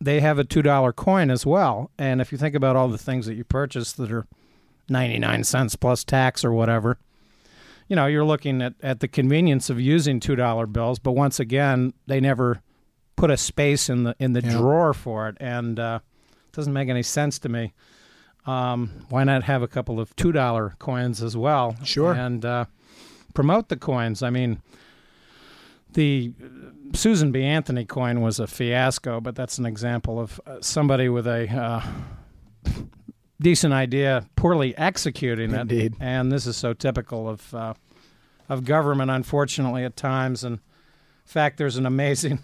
they 0.00 0.20
have 0.20 0.38
a 0.38 0.44
two 0.44 0.62
dollar 0.62 0.92
coin 0.92 1.30
as 1.30 1.44
well. 1.46 1.90
And 1.98 2.20
if 2.20 2.30
you 2.32 2.38
think 2.38 2.54
about 2.54 2.76
all 2.76 2.88
the 2.88 2.98
things 2.98 3.26
that 3.26 3.34
you 3.34 3.44
purchase 3.44 3.92
that 3.94 4.12
are 4.12 4.26
ninety 4.88 5.18
nine 5.18 5.44
cents 5.44 5.74
plus 5.76 6.04
tax 6.04 6.44
or 6.44 6.52
whatever, 6.52 6.98
you 7.88 7.96
know, 7.96 8.06
you're 8.06 8.24
looking 8.24 8.60
at, 8.62 8.74
at 8.82 9.00
the 9.00 9.08
convenience 9.08 9.70
of 9.70 9.80
using 9.80 10.20
two 10.20 10.36
dollar 10.36 10.66
bills. 10.66 10.98
But 10.98 11.12
once 11.12 11.40
again, 11.40 11.94
they 12.06 12.20
never 12.20 12.60
put 13.16 13.30
a 13.30 13.36
space 13.36 13.88
in 13.88 14.04
the 14.04 14.14
in 14.18 14.32
the 14.34 14.42
Yeah. 14.42 14.50
drawer 14.52 14.92
for 14.92 15.28
it, 15.28 15.36
and 15.40 15.80
uh, 15.80 16.00
it 16.46 16.52
doesn't 16.52 16.72
make 16.72 16.88
any 16.88 17.02
sense 17.02 17.38
to 17.40 17.48
me. 17.48 17.72
Um, 18.48 19.04
why 19.10 19.24
not 19.24 19.42
have 19.44 19.62
a 19.62 19.68
couple 19.68 20.00
of 20.00 20.16
two 20.16 20.32
dollar 20.32 20.74
coins 20.78 21.22
as 21.22 21.36
well? 21.36 21.76
Sure. 21.84 22.14
and 22.14 22.44
uh, 22.44 22.64
promote 23.34 23.68
the 23.68 23.76
coins. 23.76 24.22
I 24.22 24.30
mean, 24.30 24.62
the 25.92 26.32
Susan 26.94 27.30
B. 27.30 27.42
Anthony 27.42 27.84
coin 27.84 28.20
was 28.22 28.40
a 28.40 28.46
fiasco, 28.46 29.20
but 29.20 29.34
that's 29.34 29.58
an 29.58 29.66
example 29.66 30.18
of 30.18 30.40
uh, 30.46 30.58
somebody 30.60 31.08
with 31.08 31.26
a 31.26 31.48
uh, 31.50 32.72
decent 33.40 33.74
idea 33.74 34.26
poorly 34.36 34.76
executing 34.78 35.52
it. 35.52 35.60
Indeed. 35.60 35.94
And 36.00 36.32
this 36.32 36.46
is 36.46 36.56
so 36.56 36.72
typical 36.72 37.28
of 37.28 37.54
uh, 37.54 37.74
of 38.48 38.64
government, 38.64 39.10
unfortunately, 39.10 39.84
at 39.84 39.94
times. 39.94 40.42
And 40.42 40.56
in 40.56 40.62
fact, 41.26 41.58
there's 41.58 41.76
an 41.76 41.84
amazing 41.84 42.38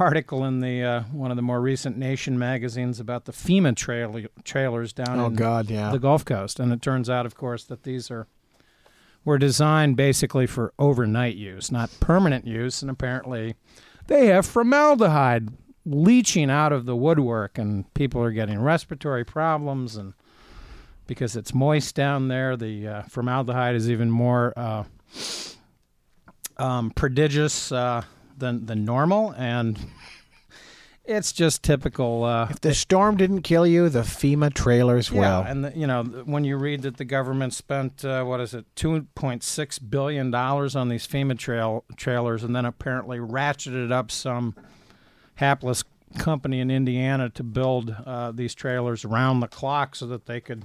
article 0.00 0.44
in 0.44 0.60
the 0.60 0.82
uh, 0.82 1.02
one 1.12 1.30
of 1.30 1.36
the 1.36 1.42
more 1.42 1.60
recent 1.60 1.96
Nation 1.96 2.38
magazines 2.38 2.98
about 2.98 3.26
the 3.26 3.32
FEMA 3.32 3.76
trail- 3.76 4.26
trailers 4.44 4.92
down 4.92 5.20
Oh 5.20 5.26
in 5.26 5.34
God, 5.34 5.70
yeah. 5.70 5.90
the 5.90 5.98
Gulf 5.98 6.24
Coast, 6.24 6.58
and 6.58 6.72
it 6.72 6.80
turns 6.82 7.10
out, 7.10 7.26
of 7.26 7.36
course, 7.36 7.64
that 7.64 7.82
these 7.82 8.10
are 8.10 8.26
were 9.24 9.36
designed 9.38 9.96
basically 9.96 10.46
for 10.46 10.72
overnight 10.78 11.36
use, 11.36 11.70
not 11.70 11.90
permanent 12.00 12.46
use, 12.46 12.80
and 12.80 12.90
apparently 12.90 13.54
they 14.06 14.26
have 14.26 14.46
formaldehyde 14.46 15.50
leaching 15.84 16.50
out 16.50 16.72
of 16.72 16.86
the 16.86 16.96
woodwork, 16.96 17.58
and 17.58 17.92
people 17.94 18.22
are 18.22 18.32
getting 18.32 18.60
respiratory 18.60 19.24
problems, 19.24 19.96
and 19.96 20.14
because 21.06 21.36
it's 21.36 21.52
moist 21.52 21.94
down 21.94 22.28
there, 22.28 22.56
the 22.56 22.86
uh, 22.88 23.02
formaldehyde 23.02 23.74
is 23.74 23.90
even 23.90 24.10
more 24.10 24.54
uh, 24.56 24.84
um, 26.56 26.90
prodigious 26.90 27.72
uh, 27.72 28.02
than 28.40 28.66
than 28.66 28.84
normal, 28.84 29.32
and 29.36 29.78
it's 31.04 31.32
just 31.32 31.62
typical. 31.62 32.24
Uh, 32.24 32.46
if 32.50 32.60
the 32.60 32.74
storm 32.74 33.16
didn't 33.16 33.42
kill 33.42 33.66
you, 33.66 33.88
the 33.88 34.02
FEMA 34.02 34.52
trailers 34.54 35.10
will. 35.10 35.22
yeah, 35.22 35.46
and 35.46 35.64
the, 35.64 35.72
you 35.76 35.86
know 35.86 36.04
when 36.24 36.44
you 36.44 36.56
read 36.56 36.82
that 36.82 36.98
the 36.98 37.04
government 37.04 37.52
spent 37.52 38.04
uh, 38.04 38.22
what 38.24 38.40
is 38.40 38.54
it, 38.54 38.64
two 38.76 39.06
point 39.14 39.42
six 39.42 39.78
billion 39.78 40.30
dollars 40.30 40.76
on 40.76 40.88
these 40.88 41.06
FEMA 41.06 41.38
trail 41.38 41.84
trailers, 41.96 42.44
and 42.44 42.54
then 42.54 42.64
apparently 42.64 43.18
ratcheted 43.18 43.90
up 43.90 44.10
some 44.10 44.54
hapless 45.36 45.84
company 46.18 46.60
in 46.60 46.70
Indiana 46.70 47.28
to 47.30 47.42
build 47.42 47.94
uh, 48.04 48.30
these 48.32 48.54
trailers 48.54 49.04
around 49.04 49.40
the 49.40 49.48
clock 49.48 49.94
so 49.96 50.06
that 50.06 50.26
they 50.26 50.40
could, 50.40 50.64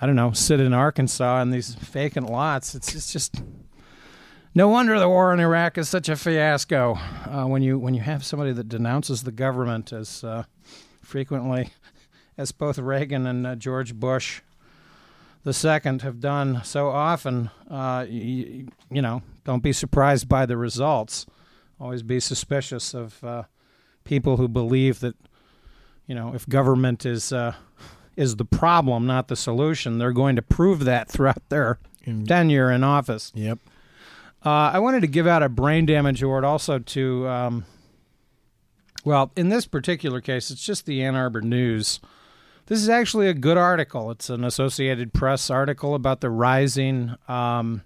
I 0.00 0.06
don't 0.06 0.16
know, 0.16 0.32
sit 0.32 0.60
in 0.60 0.72
Arkansas 0.72 1.40
in 1.42 1.50
these 1.50 1.74
vacant 1.74 2.30
lots. 2.30 2.74
It's 2.74 2.94
it's 2.94 3.12
just. 3.12 3.42
No 4.56 4.68
wonder 4.68 4.98
the 5.00 5.08
war 5.08 5.32
in 5.34 5.40
Iraq 5.40 5.78
is 5.78 5.88
such 5.88 6.08
a 6.08 6.14
fiasco. 6.14 6.94
Uh, 7.26 7.44
when 7.46 7.62
you 7.62 7.76
when 7.76 7.92
you 7.94 8.02
have 8.02 8.24
somebody 8.24 8.52
that 8.52 8.68
denounces 8.68 9.24
the 9.24 9.32
government 9.32 9.92
as 9.92 10.22
uh, 10.22 10.44
frequently 11.02 11.70
as 12.38 12.52
both 12.52 12.78
Reagan 12.78 13.26
and 13.26 13.46
uh, 13.46 13.56
George 13.56 13.94
Bush 13.94 14.42
the 15.42 15.52
second 15.52 16.02
have 16.02 16.20
done 16.20 16.62
so 16.64 16.88
often, 16.88 17.50
uh, 17.70 18.06
you, 18.08 18.68
you 18.90 19.02
know, 19.02 19.22
don't 19.44 19.62
be 19.62 19.72
surprised 19.72 20.26
by 20.28 20.46
the 20.46 20.56
results. 20.56 21.26
Always 21.78 22.02
be 22.02 22.18
suspicious 22.18 22.94
of 22.94 23.22
uh, 23.22 23.42
people 24.04 24.38
who 24.38 24.48
believe 24.48 25.00
that, 25.00 25.16
you 26.06 26.14
know, 26.14 26.34
if 26.34 26.48
government 26.48 27.04
is 27.04 27.32
uh, 27.32 27.54
is 28.16 28.36
the 28.36 28.44
problem, 28.44 29.06
not 29.06 29.26
the 29.26 29.36
solution, 29.36 29.98
they're 29.98 30.12
going 30.12 30.36
to 30.36 30.42
prove 30.42 30.84
that 30.84 31.08
throughout 31.10 31.48
their 31.48 31.78
In- 32.04 32.24
tenure 32.24 32.70
in 32.70 32.84
office. 32.84 33.32
Yep. 33.34 33.58
Uh, 34.44 34.72
I 34.74 34.78
wanted 34.78 35.00
to 35.00 35.06
give 35.06 35.26
out 35.26 35.42
a 35.42 35.48
brain 35.48 35.86
damage 35.86 36.22
award 36.22 36.44
also 36.44 36.78
to, 36.78 37.28
um, 37.28 37.64
well, 39.02 39.32
in 39.36 39.48
this 39.48 39.66
particular 39.66 40.20
case, 40.20 40.50
it's 40.50 40.64
just 40.64 40.84
the 40.84 41.02
Ann 41.02 41.14
Arbor 41.14 41.40
News. 41.40 41.98
This 42.66 42.80
is 42.80 42.90
actually 42.90 43.28
a 43.28 43.34
good 43.34 43.56
article. 43.56 44.10
It's 44.10 44.28
an 44.28 44.44
Associated 44.44 45.14
Press 45.14 45.48
article 45.48 45.94
about 45.94 46.20
the 46.20 46.28
rising 46.28 47.14
um, 47.26 47.82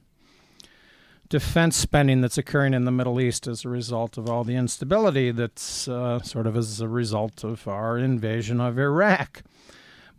defense 1.28 1.76
spending 1.76 2.22
that's 2.22 2.38
occurring 2.38 2.74
in 2.74 2.84
the 2.84 2.92
Middle 2.92 3.20
East 3.20 3.46
as 3.46 3.64
a 3.64 3.68
result 3.68 4.18
of 4.18 4.28
all 4.28 4.42
the 4.42 4.56
instability 4.56 5.30
that's 5.30 5.86
uh, 5.86 6.20
sort 6.22 6.48
of 6.48 6.56
as 6.56 6.80
a 6.80 6.88
result 6.88 7.44
of 7.44 7.68
our 7.68 7.98
invasion 7.98 8.60
of 8.60 8.78
Iraq. 8.78 9.42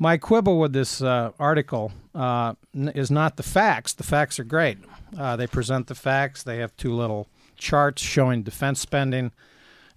My 0.01 0.17
quibble 0.17 0.57
with 0.57 0.71
this 0.71 1.01
uh, 1.01 1.31
article 1.37 1.91
uh, 2.15 2.53
is 2.73 3.11
not 3.11 3.35
the 3.35 3.43
facts. 3.43 3.91
The 3.91 4.05
facts 4.05 4.39
are 4.39 4.45
great. 4.45 4.77
Uh, 5.17 5.35
they 5.35 5.45
present 5.45 5.87
the 5.87 5.95
facts. 5.95 6.41
They 6.41 6.57
have 6.59 6.75
two 6.77 6.95
little 6.95 7.27
charts 7.57 8.01
showing 8.01 8.43
defense 8.43 8.79
spending 8.79 9.33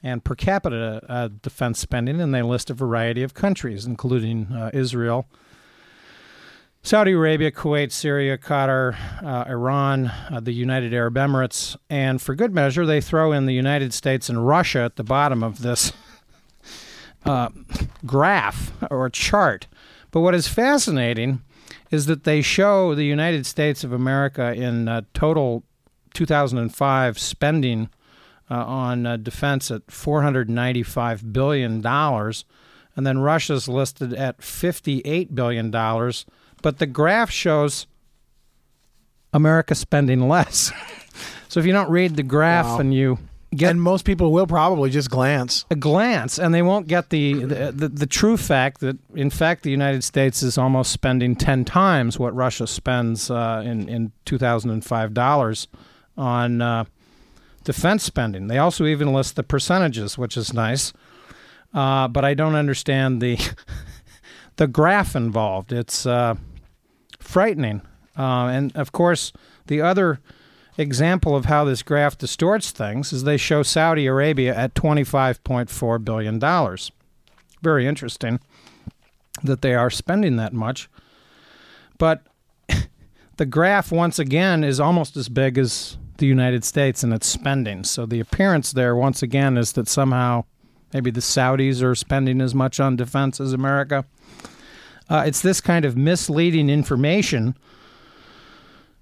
and 0.02 0.25
per 0.25 0.35
capita 0.35 1.00
uh, 1.09 1.28
defense 1.40 1.78
spending, 1.78 2.21
and 2.21 2.35
they 2.35 2.42
list 2.42 2.68
a 2.68 2.75
variety 2.75 3.23
of 3.23 3.35
countries, 3.35 3.87
including 3.87 4.47
uh, 4.52 4.71
Israel, 4.75 5.28
Saudi 6.82 7.12
Arabia, 7.12 7.52
Kuwait, 7.52 7.92
Syria, 7.92 8.37
Qatar, 8.37 8.97
uh, 9.23 9.44
Iran, 9.49 10.06
uh, 10.06 10.40
the 10.42 10.50
United 10.50 10.92
Arab 10.92 11.14
Emirates, 11.14 11.76
and 11.88 12.21
for 12.21 12.35
good 12.35 12.52
measure, 12.52 12.85
they 12.85 13.00
throw 13.00 13.30
in 13.30 13.47
the 13.47 13.54
United 13.54 13.94
States 13.94 14.28
and 14.28 14.44
Russia 14.44 14.80
at 14.80 14.97
the 14.97 15.04
bottom 15.04 15.44
of 15.44 15.62
this 15.62 15.92
uh, 17.25 17.50
graph 18.04 18.73
or 18.90 19.09
chart. 19.09 19.68
But 20.12 20.21
what 20.21 20.35
is 20.35 20.47
fascinating 20.47 21.42
is 21.90 22.07
that 22.07 22.23
they 22.25 22.40
show 22.42 22.95
the 22.95 23.04
United 23.04 23.45
States 23.47 23.83
of 23.83 23.92
America 23.92 24.52
in 24.54 24.87
uh, 24.88 25.02
total 25.14 25.64
2005 26.14 27.19
spending 27.19 27.88
uh, 28.50 28.54
on 28.64 29.07
uh, 29.07 29.16
defense 29.16 29.71
at 29.71 29.90
495 29.90 31.33
billion 31.33 31.81
dollars, 31.81 32.45
and 32.95 33.07
then 33.07 33.19
Russia's 33.19 33.69
listed 33.69 34.12
at 34.12 34.42
58 34.42 35.35
billion 35.35 35.71
dollars. 35.71 36.26
But 36.61 36.78
the 36.78 36.87
graph 36.87 37.31
shows 37.31 37.87
America 39.33 39.75
spending 39.75 40.28
less. 40.28 40.71
so 41.49 41.59
if 41.59 41.66
you 41.66 41.73
don't 41.73 41.90
read 41.90 42.16
the 42.16 42.23
graph 42.23 42.66
Wow. 42.66 42.78
and 42.81 42.95
you 42.95 43.19
get 43.54 43.71
and 43.71 43.82
most 43.82 44.04
people 44.04 44.32
will 44.32 44.47
probably 44.47 44.90
just 44.90 45.11
glance. 45.11 45.64
a 45.71 45.76
glance, 45.76 46.38
and 46.38 46.54
they 46.54 46.62
won't 46.62 46.87
get 46.87 47.11
the, 47.11 47.35
the 47.44 47.73
the 47.73 47.88
the 47.88 48.06
true 48.06 48.37
fact 48.37 48.80
that 48.80 48.99
in 49.14 49.30
fact 49.30 49.62
the 49.62 49.71
United 49.71 50.02
States 50.04 50.42
is 50.42 50.59
almost 50.59 50.92
spending 50.92 51.37
ten 51.37 51.64
times 51.64 52.18
what 52.18 52.35
Russia 52.35 52.66
spends 52.66 53.30
uh, 53.30 53.62
in 53.64 53.88
in 53.88 54.12
two 54.25 54.38
thousand 54.38 54.71
and 54.71 54.85
five 54.85 55.14
dollars 55.14 55.68
on 56.16 56.62
uh, 56.62 56.85
defense 57.64 58.02
spending. 58.02 58.49
They 58.49 58.59
also 58.59 58.87
even 58.87 59.12
list 59.12 59.37
the 59.37 59.42
percentages, 59.42 60.18
which 60.18 60.37
is 60.37 60.52
nice, 60.52 60.92
uh, 61.75 62.09
but 62.09 62.25
I 62.25 62.35
don't 62.35 62.54
understand 62.54 63.21
the 63.21 63.38
the 64.56 64.66
graph 64.66 65.14
involved. 65.14 65.73
It's 65.73 66.06
uh, 66.06 66.37
frightening, 67.18 67.82
uh, 68.16 68.47
and 68.47 68.75
of 68.76 68.92
course 68.92 69.32
the 69.66 69.80
other 69.80 70.21
example 70.76 71.37
of 71.37 71.47
how 71.47 71.64
this 71.64 71.83
graph 71.83 72.17
distorts 72.17 72.71
things 72.71 73.12
is 73.12 73.25
they 73.25 73.37
show 73.37 73.62
Saudi 73.62 74.07
Arabia 74.07 74.55
at 74.55 74.75
$25.4 74.75 76.05
billion. 76.05 76.76
Very 77.62 77.87
interesting 77.87 78.41
that 79.43 79.62
they 79.62 79.75
are 79.75 79.91
spending 79.91 80.37
that 80.37 80.52
much. 80.52 80.88
But 81.99 82.23
the 83.37 83.47
graph, 83.47 83.93
once 83.93 84.19
again, 84.19 84.64
is 84.64 84.81
almost 84.81 85.17
as 85.17 85.29
big 85.29 85.59
as 85.59 85.97
the 86.19 86.26
United 86.26 86.64
States 86.64 87.02
and 87.02 87.12
its 87.12 87.26
spending. 87.26 87.85
So 87.85 88.07
the 88.07 88.21
appearance 88.21 88.73
there, 88.73 88.95
once 88.95 89.23
again, 89.23 89.57
is 89.57 89.73
that 89.73 89.88
somehow 89.88 90.45
maybe 90.93 91.11
the 91.11 91.21
Saudis 91.21 91.83
are 91.83 91.95
spending 91.95 92.41
as 92.41 92.55
much 92.55 92.81
on 92.81 92.97
defense 92.97 93.41
as 93.41 93.52
America. 93.52 94.05
Uh, 95.09 95.25
it's 95.26 95.43
this 95.43 95.61
kind 95.61 95.85
of 95.85 95.97
misleading 95.97 96.71
information. 96.71 97.57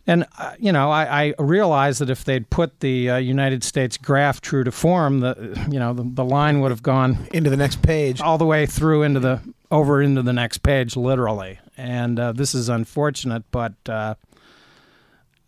And, 0.06 0.26
uh, 0.38 0.54
you 0.58 0.72
know, 0.72 0.90
I, 0.90 1.24
I 1.24 1.34
realize 1.38 1.98
that 1.98 2.10
if 2.10 2.24
they'd 2.24 2.48
put 2.48 2.80
the 2.80 3.10
uh, 3.10 3.16
United 3.18 3.62
States 3.62 3.96
graph 3.96 4.40
true 4.40 4.64
to 4.64 4.72
form, 4.72 5.20
the, 5.20 5.66
you 5.70 5.78
know, 5.78 5.92
the, 5.92 6.02
the 6.04 6.24
line 6.24 6.60
would 6.60 6.70
have 6.70 6.82
gone 6.82 7.28
Into 7.32 7.50
the 7.50 7.56
next 7.56 7.82
page. 7.82 8.20
all 8.20 8.38
the 8.38 8.46
way 8.46 8.66
through 8.66 9.02
into 9.02 9.20
the 9.20 9.40
over 9.70 10.02
into 10.02 10.22
the 10.22 10.32
next 10.32 10.58
page, 10.58 10.96
literally. 10.96 11.60
And 11.76 12.18
uh, 12.18 12.32
this 12.32 12.54
is 12.54 12.68
unfortunate, 12.68 13.44
but 13.52 13.74
uh, 13.88 14.14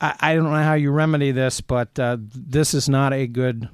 I, 0.01 0.15
I 0.21 0.35
don't 0.35 0.45
know 0.45 0.63
how 0.63 0.75
you 0.75 0.93
remedy 0.93 1.33
this, 1.33 1.61
but 1.61 1.99
uh, 1.99 2.19
this 2.21 2.73
is 2.73 2.89
not 2.89 3.13
a 3.13 3.27
good, 3.27 3.69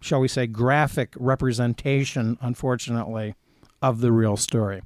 shall 0.00 0.20
we 0.20 0.28
say, 0.28 0.46
graphic 0.46 1.14
representation, 1.16 2.38
unfortunately, 2.40 3.34
of 3.82 4.00
the 4.00 4.12
real 4.12 4.36
story. 4.36 4.82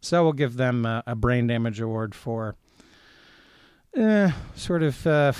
So 0.00 0.24
we'll 0.24 0.32
give 0.34 0.56
them 0.56 0.84
uh, 0.84 1.02
a 1.06 1.14
brain 1.14 1.46
damage 1.46 1.80
award 1.80 2.14
for 2.14 2.54
uh, 3.98 4.30
sort 4.54 4.82
of 4.82 5.06
uh, 5.06 5.32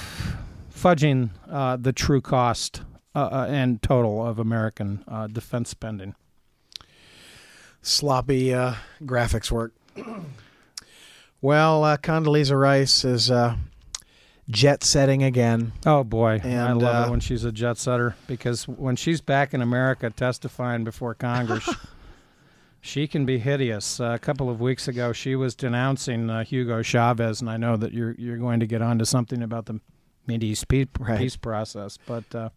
fudging 0.74 1.30
uh, 1.50 1.76
the 1.76 1.92
true 1.92 2.20
cost 2.20 2.82
uh, 3.14 3.18
uh, 3.20 3.46
and 3.48 3.82
total 3.82 4.24
of 4.26 4.38
American 4.38 5.04
uh, 5.08 5.26
defense 5.26 5.68
spending. 5.70 6.14
sloppy 7.82 8.52
uh, 8.54 8.74
graphics 9.02 9.50
work. 9.50 9.72
well, 11.40 11.84
uh, 11.84 11.96
Condoleezza 11.96 12.58
Rice 12.60 13.04
is 13.04 13.30
uh, 13.30 13.56
jet 14.50 14.82
setting 14.84 15.22
again. 15.22 15.72
Oh 15.86 16.04
boy, 16.04 16.40
I 16.44 16.72
love 16.72 17.04
uh, 17.04 17.06
it 17.06 17.10
when 17.10 17.20
she's 17.20 17.44
a 17.44 17.52
jet 17.52 17.78
setter 17.78 18.16
because 18.26 18.66
when 18.68 18.96
she's 18.96 19.20
back 19.20 19.54
in 19.54 19.62
America 19.62 20.10
testifying 20.10 20.84
before 20.84 21.14
Congress, 21.14 21.68
she 22.80 23.06
can 23.06 23.24
be 23.26 23.38
hideous. 23.38 24.00
Uh, 24.00 24.12
a 24.14 24.18
couple 24.18 24.48
of 24.50 24.60
weeks 24.60 24.88
ago, 24.88 25.12
she 25.12 25.34
was 25.36 25.54
denouncing 25.54 26.30
uh, 26.30 26.44
Hugo 26.44 26.82
Chavez, 26.82 27.40
and 27.40 27.50
I 27.50 27.56
know 27.56 27.76
that 27.76 27.92
you're 27.92 28.14
you're 28.18 28.36
going 28.38 28.60
to 28.60 28.66
get 28.66 28.82
onto 28.82 29.04
something 29.04 29.42
about 29.42 29.66
the 29.66 29.80
Mideast 30.28 30.68
peace, 30.68 30.86
Right. 30.98 31.18
peace 31.18 31.36
process, 31.36 31.98
but. 32.06 32.34
Uh, 32.34 32.50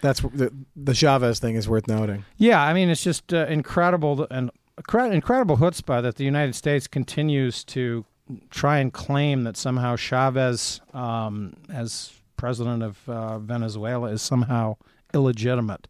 That's 0.00 0.20
the 0.20 0.52
the 0.74 0.94
Chavez 0.94 1.38
thing 1.38 1.54
is 1.56 1.68
worth 1.68 1.86
noting. 1.86 2.24
Yeah, 2.36 2.60
I 2.62 2.72
mean 2.74 2.88
it's 2.88 3.02
just 3.04 3.32
uh, 3.32 3.46
incredible 3.48 4.26
and 4.30 4.50
incre- 4.80 5.12
incredible 5.12 5.56
chutzpah 5.58 6.02
that 6.02 6.16
the 6.16 6.24
United 6.24 6.54
States 6.54 6.86
continues 6.88 7.62
to 7.64 8.04
try 8.50 8.78
and 8.78 8.92
claim 8.92 9.44
that 9.44 9.56
somehow 9.56 9.96
Chavez, 9.96 10.80
um, 10.92 11.54
as 11.72 12.12
president 12.36 12.82
of 12.82 13.08
uh, 13.08 13.38
Venezuela, 13.38 14.10
is 14.10 14.20
somehow 14.22 14.76
illegitimate. 15.14 15.86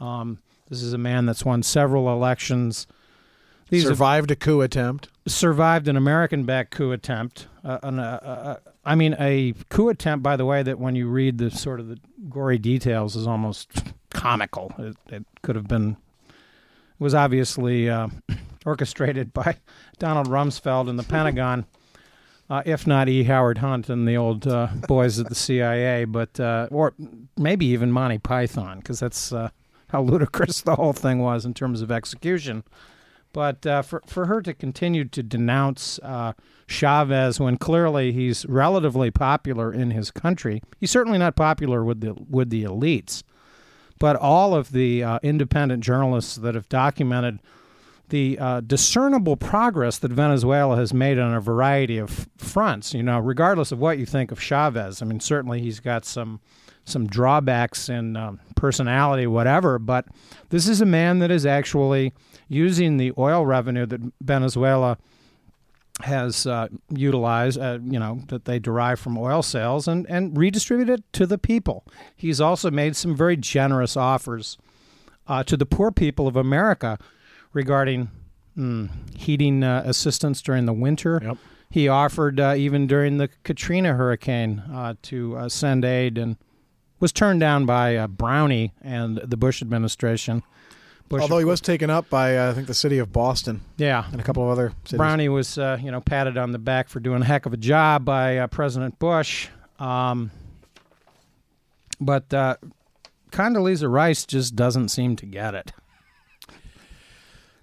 Um, 0.00 0.38
this 0.68 0.82
is 0.82 0.92
a 0.92 0.98
man 0.98 1.26
that's 1.26 1.44
won 1.44 1.62
several 1.62 2.12
elections. 2.12 2.86
These 3.70 3.84
Survived 3.84 4.30
a 4.32 4.36
coup 4.36 4.60
attempt. 4.62 5.08
survived 5.28 5.86
an 5.88 5.96
American-backed 5.96 6.72
coup 6.72 6.90
attempt. 6.92 7.46
Uh, 7.64 7.78
an, 7.84 7.98
uh, 8.00 8.18
uh, 8.22 8.70
I 8.84 8.96
mean, 8.96 9.14
a 9.18 9.54
coup 9.68 9.88
attempt, 9.88 10.22
by 10.24 10.36
the 10.36 10.44
way, 10.44 10.62
that 10.64 10.78
when 10.80 10.96
you 10.96 11.08
read 11.08 11.38
the 11.38 11.50
sort 11.52 11.78
of 11.78 11.86
the 11.88 11.98
gory 12.28 12.58
details 12.58 13.14
is 13.14 13.26
almost 13.28 13.70
comical. 14.10 14.72
It, 14.78 14.96
it 15.08 15.24
could 15.42 15.54
have 15.54 15.68
been, 15.68 15.92
it 16.28 16.34
was 16.98 17.14
obviously 17.14 17.88
uh, 17.88 18.08
orchestrated 18.66 19.32
by 19.32 19.56
Donald 19.98 20.26
Rumsfeld 20.26 20.90
and 20.90 20.98
the 20.98 21.04
Pentagon, 21.04 21.64
uh, 22.50 22.62
if 22.66 22.88
not 22.88 23.08
E. 23.08 23.22
Howard 23.22 23.58
Hunt 23.58 23.88
and 23.88 24.06
the 24.08 24.16
old 24.16 24.48
uh, 24.48 24.66
boys 24.88 25.20
at 25.20 25.28
the 25.28 25.34
CIA, 25.36 26.06
but 26.06 26.40
uh, 26.40 26.66
or 26.72 26.92
maybe 27.38 27.66
even 27.66 27.92
Monty 27.92 28.18
Python, 28.18 28.78
because 28.78 28.98
that's 28.98 29.32
uh, 29.32 29.50
how 29.90 30.02
ludicrous 30.02 30.62
the 30.62 30.74
whole 30.74 30.92
thing 30.92 31.20
was 31.20 31.46
in 31.46 31.54
terms 31.54 31.82
of 31.82 31.92
execution. 31.92 32.64
But 33.32 33.64
uh, 33.64 33.82
for 33.82 34.02
for 34.06 34.26
her 34.26 34.42
to 34.42 34.52
continue 34.52 35.04
to 35.04 35.22
denounce 35.22 36.00
uh, 36.02 36.32
Chavez 36.66 37.38
when 37.38 37.56
clearly 37.58 38.12
he's 38.12 38.44
relatively 38.46 39.10
popular 39.10 39.72
in 39.72 39.92
his 39.92 40.10
country, 40.10 40.62
he's 40.78 40.90
certainly 40.90 41.18
not 41.18 41.36
popular 41.36 41.84
with 41.84 42.00
the 42.00 42.14
with 42.28 42.50
the 42.50 42.64
elites. 42.64 43.22
But 43.98 44.16
all 44.16 44.54
of 44.54 44.72
the 44.72 45.04
uh, 45.04 45.18
independent 45.22 45.84
journalists 45.84 46.36
that 46.36 46.54
have 46.54 46.68
documented 46.68 47.40
the 48.08 48.38
uh, 48.38 48.60
discernible 48.60 49.36
progress 49.36 49.98
that 49.98 50.10
Venezuela 50.10 50.76
has 50.76 50.92
made 50.92 51.18
on 51.18 51.32
a 51.32 51.40
variety 51.40 51.98
of 51.98 52.28
fronts, 52.36 52.92
you 52.92 53.02
know, 53.02 53.18
regardless 53.18 53.72
of 53.72 53.78
what 53.78 53.98
you 53.98 54.06
think 54.06 54.32
of 54.32 54.40
Chavez. 54.40 55.00
I 55.00 55.04
mean, 55.04 55.20
certainly 55.20 55.60
he's 55.60 55.80
got 55.80 56.04
some 56.04 56.40
some 56.90 57.06
drawbacks 57.06 57.88
in 57.88 58.16
um, 58.16 58.40
personality, 58.56 59.26
whatever. 59.26 59.78
But 59.78 60.06
this 60.50 60.68
is 60.68 60.80
a 60.80 60.86
man 60.86 61.18
that 61.20 61.30
is 61.30 61.46
actually 61.46 62.12
using 62.48 62.96
the 62.96 63.12
oil 63.16 63.46
revenue 63.46 63.86
that 63.86 64.00
Venezuela 64.20 64.98
has 66.02 66.46
uh, 66.46 66.68
utilized, 66.88 67.58
uh, 67.58 67.78
you 67.82 67.98
know, 67.98 68.22
that 68.28 68.44
they 68.44 68.58
derive 68.58 68.98
from 68.98 69.18
oil 69.18 69.42
sales 69.42 69.86
and, 69.86 70.08
and 70.08 70.36
redistribute 70.36 70.88
it 70.88 71.04
to 71.12 71.26
the 71.26 71.38
people. 71.38 71.84
He's 72.16 72.40
also 72.40 72.70
made 72.70 72.96
some 72.96 73.14
very 73.14 73.36
generous 73.36 73.96
offers 73.96 74.58
uh, 75.26 75.44
to 75.44 75.56
the 75.56 75.66
poor 75.66 75.90
people 75.90 76.26
of 76.26 76.36
America 76.36 76.98
regarding 77.52 78.10
mm, 78.56 78.88
heating 79.16 79.62
uh, 79.62 79.82
assistance 79.84 80.42
during 80.42 80.66
the 80.66 80.72
winter. 80.72 81.20
Yep. 81.22 81.38
He 81.70 81.86
offered 81.86 82.40
uh, 82.40 82.54
even 82.56 82.86
during 82.86 83.18
the 83.18 83.28
Katrina 83.44 83.94
hurricane 83.94 84.58
uh, 84.72 84.94
to 85.02 85.36
uh, 85.36 85.48
send 85.48 85.84
aid 85.84 86.18
and 86.18 86.36
was 87.00 87.12
turned 87.12 87.40
down 87.40 87.66
by 87.66 87.96
uh, 87.96 88.06
Brownie 88.06 88.72
and 88.82 89.16
the 89.18 89.36
Bush 89.36 89.62
administration. 89.62 90.42
Bush, 91.08 91.22
Although 91.22 91.38
he 91.38 91.44
was 91.44 91.60
taken 91.60 91.90
up 91.90 92.08
by 92.08 92.36
uh, 92.36 92.52
I 92.52 92.54
think 92.54 92.68
the 92.68 92.74
city 92.74 92.98
of 92.98 93.12
Boston 93.12 93.62
yeah, 93.76 94.04
and 94.12 94.20
a 94.20 94.24
couple 94.24 94.44
of 94.44 94.50
other 94.50 94.72
cities. 94.84 94.98
Brownie 94.98 95.28
was, 95.28 95.58
uh, 95.58 95.76
you 95.82 95.90
know, 95.90 96.00
patted 96.00 96.38
on 96.38 96.52
the 96.52 96.58
back 96.60 96.88
for 96.88 97.00
doing 97.00 97.22
a 97.22 97.24
heck 97.24 97.46
of 97.46 97.52
a 97.52 97.56
job 97.56 98.04
by 98.04 98.38
uh, 98.38 98.46
President 98.46 98.96
Bush. 99.00 99.48
Um, 99.80 100.30
but 102.00 102.32
uh, 102.32 102.56
Condoleezza 103.32 103.90
Rice 103.90 104.24
just 104.24 104.54
doesn't 104.54 104.90
seem 104.90 105.16
to 105.16 105.26
get 105.26 105.54
it. 105.56 105.72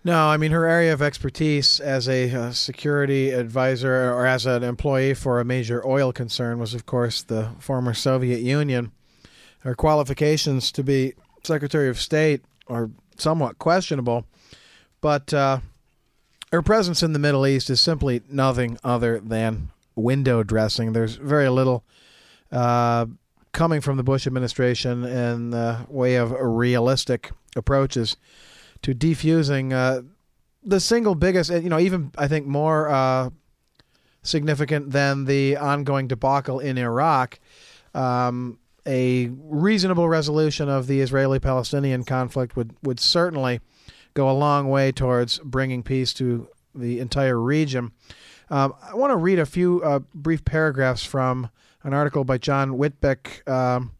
No, 0.03 0.27
I 0.27 0.37
mean 0.37 0.51
her 0.51 0.65
area 0.65 0.93
of 0.93 1.01
expertise 1.01 1.79
as 1.79 2.07
a 2.07 2.33
uh, 2.33 2.51
security 2.51 3.31
advisor 3.31 4.13
or 4.13 4.25
as 4.25 4.45
an 4.45 4.63
employee 4.63 5.13
for 5.13 5.39
a 5.39 5.45
major 5.45 5.85
oil 5.85 6.11
concern 6.13 6.59
was, 6.59 6.73
of 6.73 6.85
course, 6.85 7.21
the 7.21 7.51
former 7.59 7.93
Soviet 7.93 8.39
Union. 8.39 8.91
Her 9.67 9.75
qualifications 9.75 10.71
to 10.71 10.81
be 10.81 11.13
Secretary 11.43 11.89
of 11.89 11.99
State 11.99 12.41
are 12.67 12.89
somewhat 13.17 13.59
questionable, 13.59 14.25
but 15.01 15.33
uh, 15.33 15.59
her 16.53 16.61
presence 16.61 17.03
in 17.03 17.11
the 17.11 17.19
Middle 17.19 17.45
East 17.45 17.69
is 17.69 17.81
simply 17.81 18.21
nothing 18.29 18.77
other 18.81 19.19
than 19.19 19.71
window 19.93 20.41
dressing. 20.41 20.93
There's 20.93 21.15
very 21.15 21.49
little 21.49 21.83
uh, 22.49 23.07
coming 23.51 23.81
from 23.81 23.97
the 23.97 24.03
Bush 24.03 24.25
administration 24.25 25.03
in 25.03 25.49
the 25.49 25.85
way 25.89 26.15
of 26.15 26.31
realistic 26.31 27.31
approaches 27.57 28.15
to 28.83 28.95
defusing 28.95 29.73
uh, 29.73 30.03
the 30.63 30.79
single 30.79 31.13
biggest, 31.13 31.49
you 31.49 31.67
know, 31.67 31.79
even 31.79 32.13
I 32.17 32.29
think 32.29 32.47
more 32.47 32.87
uh, 32.87 33.31
significant 34.23 34.91
than 34.91 35.25
the 35.25 35.57
ongoing 35.57 36.07
debacle 36.07 36.61
in 36.61 36.77
Iraq. 36.77 37.37
Um, 37.93 38.59
a 38.87 39.29
reasonable 39.43 40.07
resolution 40.07 40.69
of 40.69 40.87
the 40.87 41.01
Israeli-Palestinian 41.01 42.03
conflict 42.03 42.55
would 42.55 42.75
would 42.81 42.99
certainly 42.99 43.59
go 44.13 44.29
a 44.29 44.33
long 44.33 44.69
way 44.69 44.91
towards 44.91 45.39
bringing 45.39 45.83
peace 45.83 46.13
to 46.13 46.47
the 46.73 46.99
entire 46.99 47.39
region. 47.39 47.91
Um, 48.49 48.73
I 48.81 48.95
want 48.95 49.11
to 49.11 49.17
read 49.17 49.39
a 49.39 49.45
few 49.45 49.81
uh, 49.83 49.99
brief 50.13 50.45
paragraphs 50.45 51.03
from 51.03 51.49
an 51.83 51.93
article 51.93 52.23
by 52.23 52.37
John 52.37 52.71
Whitbeck 52.71 53.47
um, 53.47 53.91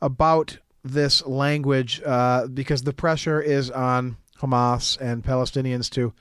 about 0.00 0.58
this 0.84 1.24
language 1.26 2.02
uh, 2.04 2.46
because 2.48 2.82
the 2.82 2.92
pressure 2.92 3.40
is 3.40 3.70
on 3.70 4.16
Hamas 4.40 5.00
and 5.00 5.22
Palestinians 5.22 5.88
to 5.90 6.12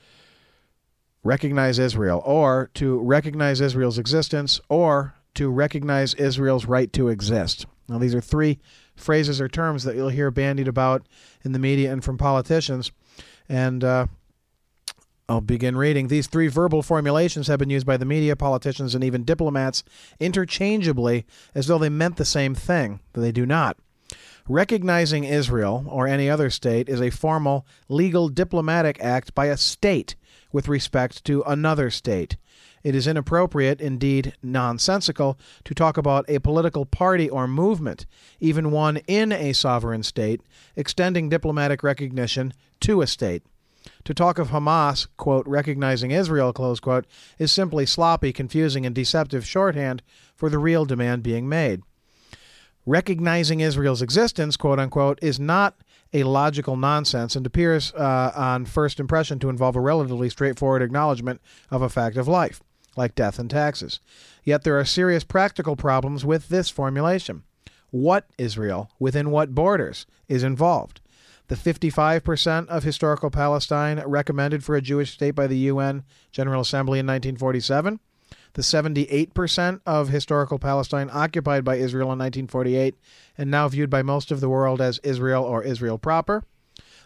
recognize 1.24 1.78
Israel 1.80 2.22
or 2.26 2.70
to 2.76 3.00
recognize 3.00 3.60
Israel's 3.62 3.98
existence 3.98 4.60
or 4.70 5.16
to 5.36 5.50
recognize 5.50 6.14
Israel's 6.16 6.66
right 6.66 6.92
to 6.94 7.10
exist. 7.10 7.66
Now, 7.92 7.98
these 7.98 8.16
are 8.16 8.22
three 8.22 8.58
phrases 8.96 9.42
or 9.42 9.50
terms 9.50 9.84
that 9.84 9.96
you'll 9.96 10.10
hear 10.10 10.32
bandied 10.32 10.70
about 10.70 11.06
in 11.44 11.52
the 11.52 11.60
media 11.60 11.92
and 11.92 12.02
from 12.02 12.18
politicians. 12.18 12.92
And 13.50 13.84
uh, 13.84 14.08
I'll 15.28 15.42
begin 15.42 15.76
reading. 15.76 16.08
These 16.08 16.28
three 16.28 16.48
verbal 16.48 16.84
formulations 16.84 17.48
have 17.48 17.60
been 17.60 17.70
used 17.70 17.86
by 17.86 17.98
the 17.98 18.06
media, 18.06 18.38
politicians, 18.38 18.96
and 18.96 19.04
even 19.04 19.26
diplomats 19.26 19.84
interchangeably 20.22 21.26
as 21.54 21.68
though 21.68 21.78
they 21.78 21.90
meant 21.90 22.16
the 22.16 22.24
same 22.24 22.56
thing, 22.56 23.02
but 23.12 23.22
they 23.22 23.34
do 23.34 23.46
not. 23.46 23.78
Recognizing 24.48 25.26
Israel 25.26 25.86
or 25.90 26.08
any 26.08 26.30
other 26.30 26.50
state 26.50 26.88
is 26.88 27.02
a 27.02 27.10
formal 27.10 27.66
legal 27.90 28.30
diplomatic 28.30 29.04
act 29.04 29.36
by 29.36 29.48
a 29.48 29.58
state 29.58 30.16
with 30.54 30.70
respect 30.70 31.26
to 31.26 31.44
another 31.44 31.90
state. 31.90 32.38
It 32.84 32.96
is 32.96 33.08
inappropriate, 33.08 33.80
indeed 33.80 34.34
nonsensical, 34.42 35.38
to 35.66 35.76
talk 35.76 35.98
about 35.98 36.30
a 36.30 36.40
political 36.40 36.86
party 36.86 37.30
or 37.30 37.48
movement, 37.48 38.06
even 38.40 38.72
one 38.72 38.98
in 39.08 39.32
a 39.32 39.54
sovereign 39.54 40.04
state, 40.04 40.42
extending 40.76 41.30
diplomatic 41.30 41.84
recognition 41.84 42.54
to 42.82 43.02
a 43.02 43.08
state. 43.08 43.44
To 44.06 44.14
talk 44.14 44.38
of 44.38 44.50
Hamas, 44.50 45.08
quote, 45.18 45.48
recognizing 45.48 46.12
Israel, 46.12 46.54
close 46.54 46.80
quote, 46.80 47.06
is 47.40 47.52
simply 47.52 47.86
sloppy, 47.86 48.32
confusing, 48.32 48.86
and 48.86 48.94
deceptive 48.94 49.46
shorthand 49.46 50.02
for 50.36 50.50
the 50.50 50.60
real 50.60 50.86
demand 50.86 51.24
being 51.24 51.50
made. 51.50 51.82
Recognizing 52.86 53.60
Israel's 53.60 54.02
existence, 54.02 54.58
quote 54.58 54.80
unquote, 54.80 55.20
is 55.22 55.40
not 55.40 55.78
a 56.14 56.24
logical 56.24 56.76
nonsense 56.76 57.36
and 57.36 57.46
appears 57.46 57.94
uh, 57.94 58.32
on 58.36 58.66
first 58.66 59.00
impression 59.00 59.40
to 59.40 59.50
involve 59.50 59.76
a 59.76 59.82
relatively 59.82 60.30
straightforward 60.30 60.82
acknowledgement 60.82 61.42
of 61.70 61.82
a 61.82 61.90
fact 61.90 62.18
of 62.18 62.28
life, 62.28 62.62
like 62.96 63.16
death 63.16 63.40
and 63.40 63.50
taxes. 63.50 64.00
Yet 64.44 64.64
there 64.64 64.80
are 64.80 64.86
serious 64.86 65.24
practical 65.24 65.76
problems 65.76 66.26
with 66.26 66.50
this 66.50 66.70
formulation. 66.70 67.44
What 67.90 68.28
Israel, 68.38 68.92
within 69.00 69.32
what 69.32 69.56
borders, 69.56 70.06
is 70.28 70.44
involved? 70.44 71.02
The 71.48 71.56
55% 71.56 72.68
of 72.68 72.84
historical 72.84 73.30
Palestine 73.30 74.02
recommended 74.06 74.64
for 74.64 74.76
a 74.76 74.82
Jewish 74.82 75.12
state 75.12 75.32
by 75.32 75.48
the 75.48 75.58
UN 75.58 76.04
General 76.32 76.62
Assembly 76.62 77.00
in 77.00 77.06
1947 77.06 78.00
the 78.54 78.62
78% 78.62 79.82
of 79.86 80.10
historical 80.10 80.60
Palestine 80.60 81.10
occupied 81.12 81.64
by 81.64 81.76
Israel 81.76 82.12
in 82.12 82.20
1948 82.20 82.96
and 83.38 83.50
now 83.50 83.68
viewed 83.68 83.90
by 83.90 84.02
most 84.02 84.32
of 84.32 84.42
the 84.42 84.50
world 84.50 84.82
as 84.82 85.00
Israel 85.00 85.44
or 85.44 85.64
Israel 85.64 85.98
proper, 85.98 86.44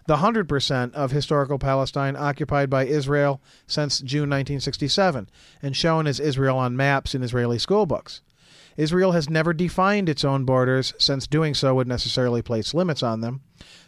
the 0.08 0.18
100% 0.18 0.94
of 0.94 1.12
historical 1.12 1.58
Palestine 1.58 2.16
occupied 2.16 2.70
by 2.70 2.86
Israel 2.86 3.42
since 3.68 4.00
June 4.00 4.30
1967 4.30 5.30
and 5.62 5.76
shown 5.76 6.08
as 6.08 6.20
Israel 6.20 6.58
on 6.58 6.78
maps 6.78 7.16
in 7.16 7.24
Israeli 7.24 7.58
schoolbooks. 7.58 8.22
Israel 8.78 9.14
has 9.14 9.30
never 9.30 9.54
defined 9.54 10.10
its 10.10 10.26
own 10.26 10.44
borders, 10.44 10.94
since 10.98 11.28
doing 11.28 11.54
so 11.54 11.74
would 11.76 11.88
necessarily 11.88 12.42
place 12.42 12.74
limits 12.74 13.02
on 13.02 13.22
them. 13.22 13.42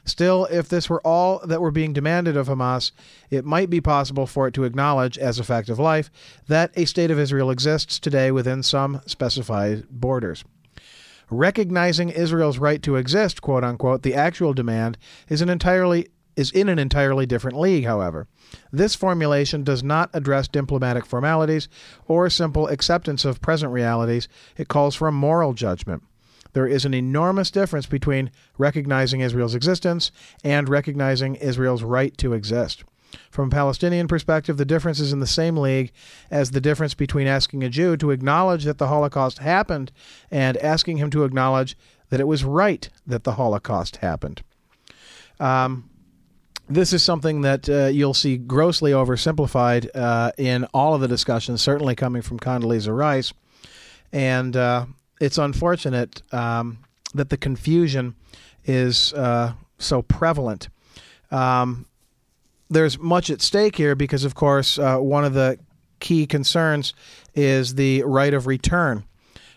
Still, 0.05 0.45
if 0.45 0.69
this 0.69 0.89
were 0.89 1.01
all 1.01 1.45
that 1.45 1.59
were 1.59 1.71
being 1.71 1.91
demanded 1.91 2.37
of 2.37 2.47
Hamas, 2.47 2.91
it 3.29 3.43
might 3.43 3.69
be 3.69 3.81
possible 3.81 4.25
for 4.25 4.47
it 4.47 4.53
to 4.53 4.63
acknowledge, 4.63 5.17
as 5.17 5.39
a 5.39 5.43
fact 5.43 5.67
of 5.67 5.77
life, 5.77 6.09
that 6.47 6.71
a 6.75 6.85
state 6.85 7.11
of 7.11 7.19
Israel 7.19 7.51
exists 7.51 7.99
today 7.99 8.31
within 8.31 8.63
some 8.63 9.01
specified 9.05 9.89
borders. 9.89 10.45
Recognizing 11.29 12.09
Israel's 12.09 12.57
right 12.57 12.81
to 12.83 12.95
exist, 12.95 13.41
quote 13.41 13.63
unquote, 13.63 14.03
the 14.03 14.13
actual 14.13 14.53
demand 14.53 14.97
is 15.29 15.41
an 15.41 15.49
entirely 15.49 16.07
is 16.37 16.51
in 16.51 16.69
an 16.69 16.77
entirely 16.77 17.25
different 17.25 17.59
league, 17.59 17.85
however. 17.85 18.27
This 18.71 18.93
formulation 18.93 19.63
does 19.63 19.83
not 19.83 20.11
address 20.13 20.47
diplomatic 20.47 21.03
formalities 21.03 21.67
or 22.07 22.29
simple 22.29 22.67
acceptance 22.67 23.25
of 23.25 23.41
present 23.41 23.73
realities. 23.73 24.27
It 24.55 24.67
calls 24.67 24.95
for 24.95 25.07
a 25.07 25.11
moral 25.11 25.53
judgment. 25.53 26.03
There 26.53 26.67
is 26.67 26.85
an 26.85 26.93
enormous 26.93 27.51
difference 27.51 27.87
between 27.87 28.31
recognizing 28.57 29.21
Israel's 29.21 29.55
existence 29.55 30.11
and 30.43 30.69
recognizing 30.69 31.35
Israel's 31.35 31.83
right 31.83 32.15
to 32.19 32.33
exist. 32.33 32.83
From 33.31 33.47
a 33.47 33.51
Palestinian 33.51 34.07
perspective, 34.07 34.57
the 34.57 34.65
difference 34.65 34.99
is 34.99 35.13
in 35.13 35.19
the 35.19 35.27
same 35.27 35.57
league 35.57 35.91
as 36.31 36.51
the 36.51 36.61
difference 36.61 36.93
between 36.93 37.27
asking 37.27 37.63
a 37.63 37.69
Jew 37.69 37.97
to 37.97 38.11
acknowledge 38.11 38.63
that 38.63 38.77
the 38.77 38.87
Holocaust 38.87 39.39
happened 39.39 39.91
and 40.31 40.57
asking 40.57 40.97
him 40.97 41.09
to 41.11 41.23
acknowledge 41.23 41.77
that 42.09 42.19
it 42.19 42.27
was 42.27 42.43
right 42.43 42.89
that 43.05 43.23
the 43.23 43.33
Holocaust 43.33 43.97
happened. 43.97 44.41
Um, 45.39 45.89
this 46.69 46.91
is 46.91 47.03
something 47.03 47.41
that 47.41 47.69
uh, 47.69 47.85
you'll 47.85 48.13
see 48.13 48.37
grossly 48.37 48.91
oversimplified 48.91 49.89
uh, 49.95 50.31
in 50.37 50.65
all 50.73 50.93
of 50.93 51.01
the 51.01 51.07
discussions, 51.07 51.61
certainly 51.61 51.95
coming 51.95 52.21
from 52.21 52.39
Condoleezza 52.39 52.95
Rice. 52.95 53.33
And 54.11 54.55
uh, 54.55 54.85
it's 55.21 55.37
unfortunate 55.37 56.21
um, 56.33 56.79
that 57.13 57.29
the 57.29 57.37
confusion 57.37 58.15
is 58.65 59.13
uh, 59.13 59.53
so 59.77 60.01
prevalent. 60.01 60.69
Um, 61.31 61.85
there's 62.69 62.97
much 62.97 63.29
at 63.29 63.41
stake 63.41 63.75
here 63.75 63.95
because, 63.95 64.23
of 64.23 64.35
course, 64.35 64.77
uh, 64.77 64.97
one 64.97 65.25
of 65.25 65.33
the 65.33 65.57
key 65.99 66.25
concerns 66.25 66.93
is 67.33 67.75
the 67.75 68.03
right 68.03 68.33
of 68.33 68.47
return. 68.47 69.03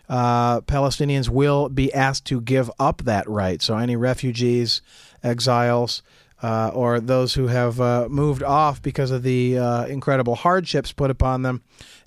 Uh, 0.09 0.61
Palestinians 0.61 1.29
will 1.29 1.69
be 1.69 1.93
asked 1.93 2.25
to 2.25 2.41
give 2.41 2.69
up 2.79 3.03
that 3.03 3.27
right. 3.29 3.61
So, 3.61 3.77
any 3.77 3.95
refugees, 3.95 4.81
exiles, 5.23 6.03
uh, 6.43 6.71
or 6.73 6.99
those 6.99 7.35
who 7.35 7.47
have 7.47 7.79
uh, 7.79 8.07
moved 8.09 8.43
off 8.43 8.81
because 8.81 9.11
of 9.11 9.23
the 9.23 9.57
uh, 9.57 9.85
incredible 9.85 10.35
hardships 10.35 10.91
put 10.91 11.11
upon 11.11 11.43
them 11.43 11.61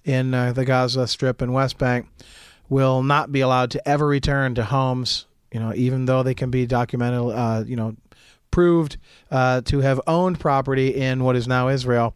in 0.04 0.34
uh, 0.34 0.52
the 0.52 0.64
Gaza 0.64 1.06
Strip 1.06 1.40
and 1.40 1.54
West 1.54 1.78
Bank 1.78 2.08
will 2.68 3.02
not 3.02 3.30
be 3.30 3.40
allowed 3.40 3.70
to 3.72 3.88
ever 3.88 4.06
return 4.06 4.54
to 4.56 4.64
homes. 4.64 5.26
You 5.52 5.60
know, 5.60 5.72
even 5.74 6.06
though 6.06 6.24
they 6.24 6.34
can 6.34 6.50
be 6.50 6.66
documented, 6.66 7.32
uh, 7.32 7.62
you 7.64 7.76
know, 7.76 7.94
proved 8.54 8.98
uh, 9.32 9.60
to 9.62 9.80
have 9.80 10.00
owned 10.06 10.38
property 10.38 10.94
in 10.94 11.24
what 11.24 11.34
is 11.34 11.48
now 11.48 11.66
Israel, 11.66 12.14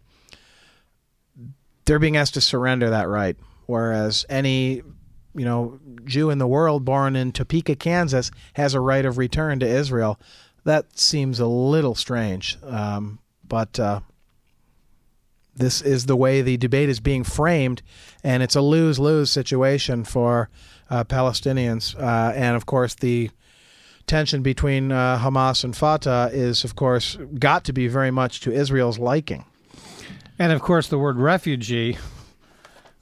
they're 1.84 1.98
being 1.98 2.16
asked 2.16 2.34
to 2.34 2.40
surrender 2.40 2.90
that 2.90 3.08
right. 3.08 3.36
Whereas 3.66 4.24
any 4.28 4.82
you 5.34 5.44
know 5.44 5.80
Jew 6.04 6.30
in 6.30 6.38
the 6.38 6.46
world 6.46 6.84
born 6.84 7.16
in 7.16 7.32
Topeka, 7.32 7.74
Kansas, 7.74 8.30
has 8.52 8.72
a 8.72 8.80
right 8.80 9.04
of 9.04 9.18
return 9.18 9.58
to 9.58 9.66
Israel 9.66 10.20
that 10.62 10.96
seems 10.96 11.40
a 11.40 11.46
little 11.46 11.96
strange. 11.96 12.56
Um, 12.62 13.18
but 13.46 13.80
uh, 13.80 14.00
this 15.56 15.82
is 15.82 16.06
the 16.06 16.16
way 16.16 16.40
the 16.40 16.56
debate 16.56 16.88
is 16.88 17.00
being 17.00 17.24
framed, 17.24 17.82
and 18.22 18.44
it's 18.44 18.54
a 18.54 18.60
lose 18.60 19.00
lose 19.00 19.28
situation 19.28 20.04
for 20.04 20.50
uh, 20.88 21.02
Palestinians. 21.02 21.98
Uh, 22.00 22.32
and 22.32 22.54
of 22.54 22.64
course, 22.64 22.94
the 22.94 23.30
tension 24.08 24.42
between 24.42 24.90
uh, 24.90 25.18
Hamas 25.18 25.62
and 25.62 25.76
Fatah 25.76 26.30
is, 26.32 26.64
of 26.64 26.74
course, 26.74 27.16
got 27.38 27.64
to 27.64 27.72
be 27.72 27.86
very 27.86 28.10
much 28.10 28.40
to 28.40 28.52
Israel's 28.52 28.98
liking. 28.98 29.44
And 30.38 30.52
of 30.52 30.62
course, 30.62 30.88
the 30.88 30.98
word 30.98 31.18
refugee, 31.18 31.98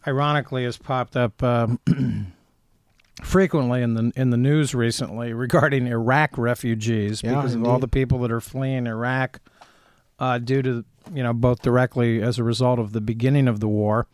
ironically, 0.06 0.64
has 0.64 0.76
popped 0.76 1.16
up. 1.16 1.42
Um, 1.42 1.80
frequently 3.22 3.80
in 3.80 3.94
the 3.94 4.12
in 4.14 4.28
the 4.30 4.36
news 4.36 4.74
recently 4.74 5.32
regarding 5.32 5.86
Iraq 5.86 6.36
refugees 6.36 7.22
Yeah, 7.22 7.36
because 7.36 7.54
of 7.54 7.64
all 7.64 7.78
the 7.78 7.88
people 7.88 8.18
that 8.20 8.30
are 8.30 8.42
fleeing 8.42 8.86
Iraq 8.86 9.40
uh, 10.18 10.38
due 10.38 10.62
to 10.62 10.84
you 11.14 11.22
know 11.22 11.32
both 11.32 11.62
directly 11.62 12.20
as 12.20 12.38
a 12.38 12.44
result 12.44 12.78
of 12.78 12.92
the 12.92 13.00
beginning 13.00 13.48
of 13.48 13.60
the 13.60 13.68
war 13.68 14.06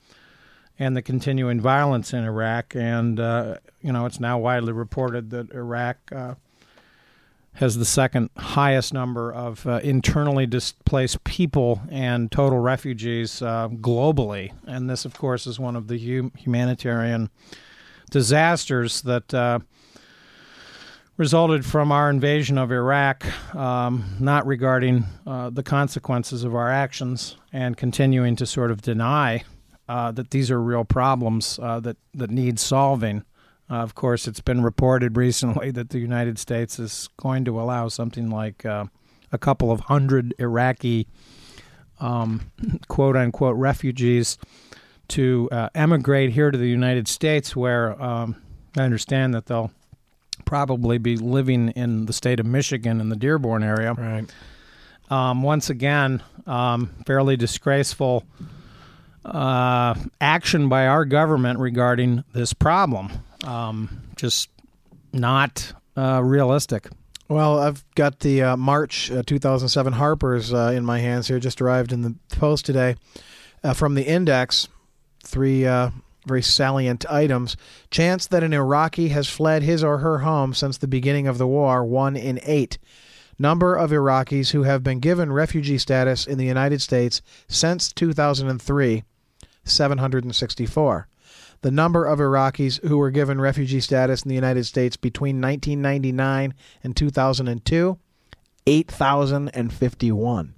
and 0.79 0.97
the 0.97 1.03
continuing 1.03 1.61
violence 1.61 2.13
in 2.13 2.23
Iraq 2.23 2.77
and 2.77 3.19
uh, 3.19 3.57
you 3.81 3.93
know 3.93 4.07
it's 4.07 4.21
now 4.21 4.39
widely 4.39 4.73
reported 4.73 5.31
that 5.31 5.51
Iraq 5.51 5.97
uh, 6.13 6.35
has 7.55 7.77
the 7.77 7.85
second 7.85 8.31
highest 8.37 8.95
number 8.95 9.33
of 9.33 9.67
uh, 9.67 9.81
internally 9.83 10.47
displaced 10.47 11.23
people 11.25 11.83
and 11.91 12.33
total 12.33 12.59
refugees 12.59 13.43
uh, 13.43 13.69
globally 13.69 14.53
and 14.67 14.88
this 14.88 15.05
of 15.05 15.17
course 15.19 15.47
is 15.47 15.59
one 15.59 15.77
of 15.77 15.88
the 15.88 15.99
hum- 15.99 16.33
humanitarian 16.37 17.31
disasters 18.11 19.03
that 19.03 19.33
uh, 19.35 19.59
resulted 21.17 21.65
from 21.65 21.93
our 21.93 22.11
invasion 22.11 22.59
of 22.59 22.73
Iraq, 22.73 23.25
um, 23.55 24.17
not 24.19 24.47
regarding 24.47 25.05
uh, 25.27 25.51
the 25.51 25.62
consequences 25.62 26.45
of 26.45 26.55
our 26.55 26.71
actions 26.71 27.37
and 27.53 27.77
continuing 27.77 28.37
to 28.37 28.47
sort 28.47 28.71
of 28.71 28.83
deny 28.83 29.43
uh, 29.88 30.11
that 30.12 30.31
these 30.31 30.51
are 30.51 30.61
real 30.61 30.85
problems 30.85 31.59
uh, 31.62 31.81
that, 31.81 31.97
that 32.15 32.31
need 32.31 32.59
solving. 32.59 33.25
Uh, 33.73 33.77
of 33.77 33.95
course, 33.95 34.29
it's 34.29 34.41
been 34.41 34.63
reported 34.63 35.17
recently 35.17 35.71
that 35.71 35.89
the 35.91 35.99
United 35.99 36.39
States 36.39 36.79
is 36.79 37.09
going 37.17 37.45
to 37.47 37.59
allow 37.59 37.89
something 37.89 38.29
like 38.29 38.67
uh, 38.67 38.85
a 39.33 39.39
couple 39.39 39.71
of 39.73 39.81
hundred 39.81 40.35
Iraqi 40.39 41.09
um, 41.99 42.53
quote 42.89 43.17
unquote 43.17 43.57
refugees 43.57 44.37
to 45.09 45.49
uh, 45.51 45.69
emigrate 45.75 46.33
here 46.33 46.51
to 46.51 46.59
the 46.59 46.69
United 46.69 47.09
States, 47.09 47.57
where 47.57 48.01
um, 48.03 48.37
I 48.77 48.83
understand 48.83 49.35
that 49.35 49.47
they'll 49.47 49.71
probably 50.45 50.99
be 50.99 51.17
living 51.17 51.71
in 51.71 52.07
the 52.07 52.13
state 52.13 52.41
of 52.41 52.47
Michigan 52.47 53.01
in 53.01 53.09
the 53.09 53.17
Dearborn 53.17 53.63
area. 53.63 53.95
Right. 53.95 54.27
Um, 55.11 55.43
once 55.43 55.71
again, 55.71 56.23
um, 56.47 56.91
fairly 57.07 57.37
disgraceful 57.37 58.25
uh, 59.25 59.95
action 60.21 60.69
by 60.69 60.87
our 60.87 61.05
government 61.05 61.59
regarding 61.59 62.25
this 62.33 62.53
problem. 62.53 63.11
Um, 63.45 64.03
just 64.17 64.49
not 65.13 65.73
uh, 65.97 66.23
realistic. 66.23 66.89
Well, 67.29 67.59
I've 67.59 67.85
got 67.95 68.21
the 68.21 68.43
uh, 68.43 68.57
March 68.57 69.11
uh, 69.11 69.23
2007 69.27 69.95
Harper's 69.95 70.53
uh, 70.53 70.73
in 70.75 70.85
my 70.85 70.99
hands 70.99 71.29
here, 71.29 71.39
just 71.39 71.63
arrived 71.63 71.93
in 71.93 72.03
the 72.03 72.15
post 72.31 72.67
today 72.67 72.97
uh, 73.65 73.73
from 73.73 73.95
the 73.95 74.03
Index. 74.03 74.69
Three 75.25 75.65
uh, 75.65 75.91
very 76.27 76.43
salient 76.43 77.05
items. 77.11 77.57
Chance 77.91 78.27
that 78.29 78.43
an 78.43 78.53
Iraqi 78.53 79.09
has 79.09 79.29
fled 79.29 79.63
his 79.63 79.83
or 79.83 79.99
her 79.99 80.19
home 80.21 80.55
since 80.55 80.79
the 80.79 80.89
beginning 80.89 81.27
of 81.27 81.39
the 81.39 81.47
war, 81.47 81.85
one 81.85 82.17
in 82.17 82.39
eight. 82.45 82.79
Number 83.39 83.75
of 83.75 83.91
Iraqis 83.91 84.51
who 84.51 84.63
have 84.65 84.83
been 84.83 85.01
given 85.01 85.33
refugee 85.33 85.79
status 85.79 86.27
in 86.27 86.39
the 86.39 86.45
United 86.45 86.81
States 86.81 87.23
since 87.49 87.93
2003, 87.93 89.03
764. 89.65 91.09
The 91.62 91.70
number 91.70 92.05
of 92.05 92.18
Iraqis 92.18 92.85
who 92.87 92.98
were 92.98 93.11
given 93.11 93.40
refugee 93.40 93.81
status 93.81 94.22
in 94.22 94.29
the 94.29 94.35
United 94.35 94.64
States 94.64 94.96
between 94.96 95.40
1999 95.40 96.55
and 96.85 96.96
2002, 96.96 97.98
8,051. 98.66 100.55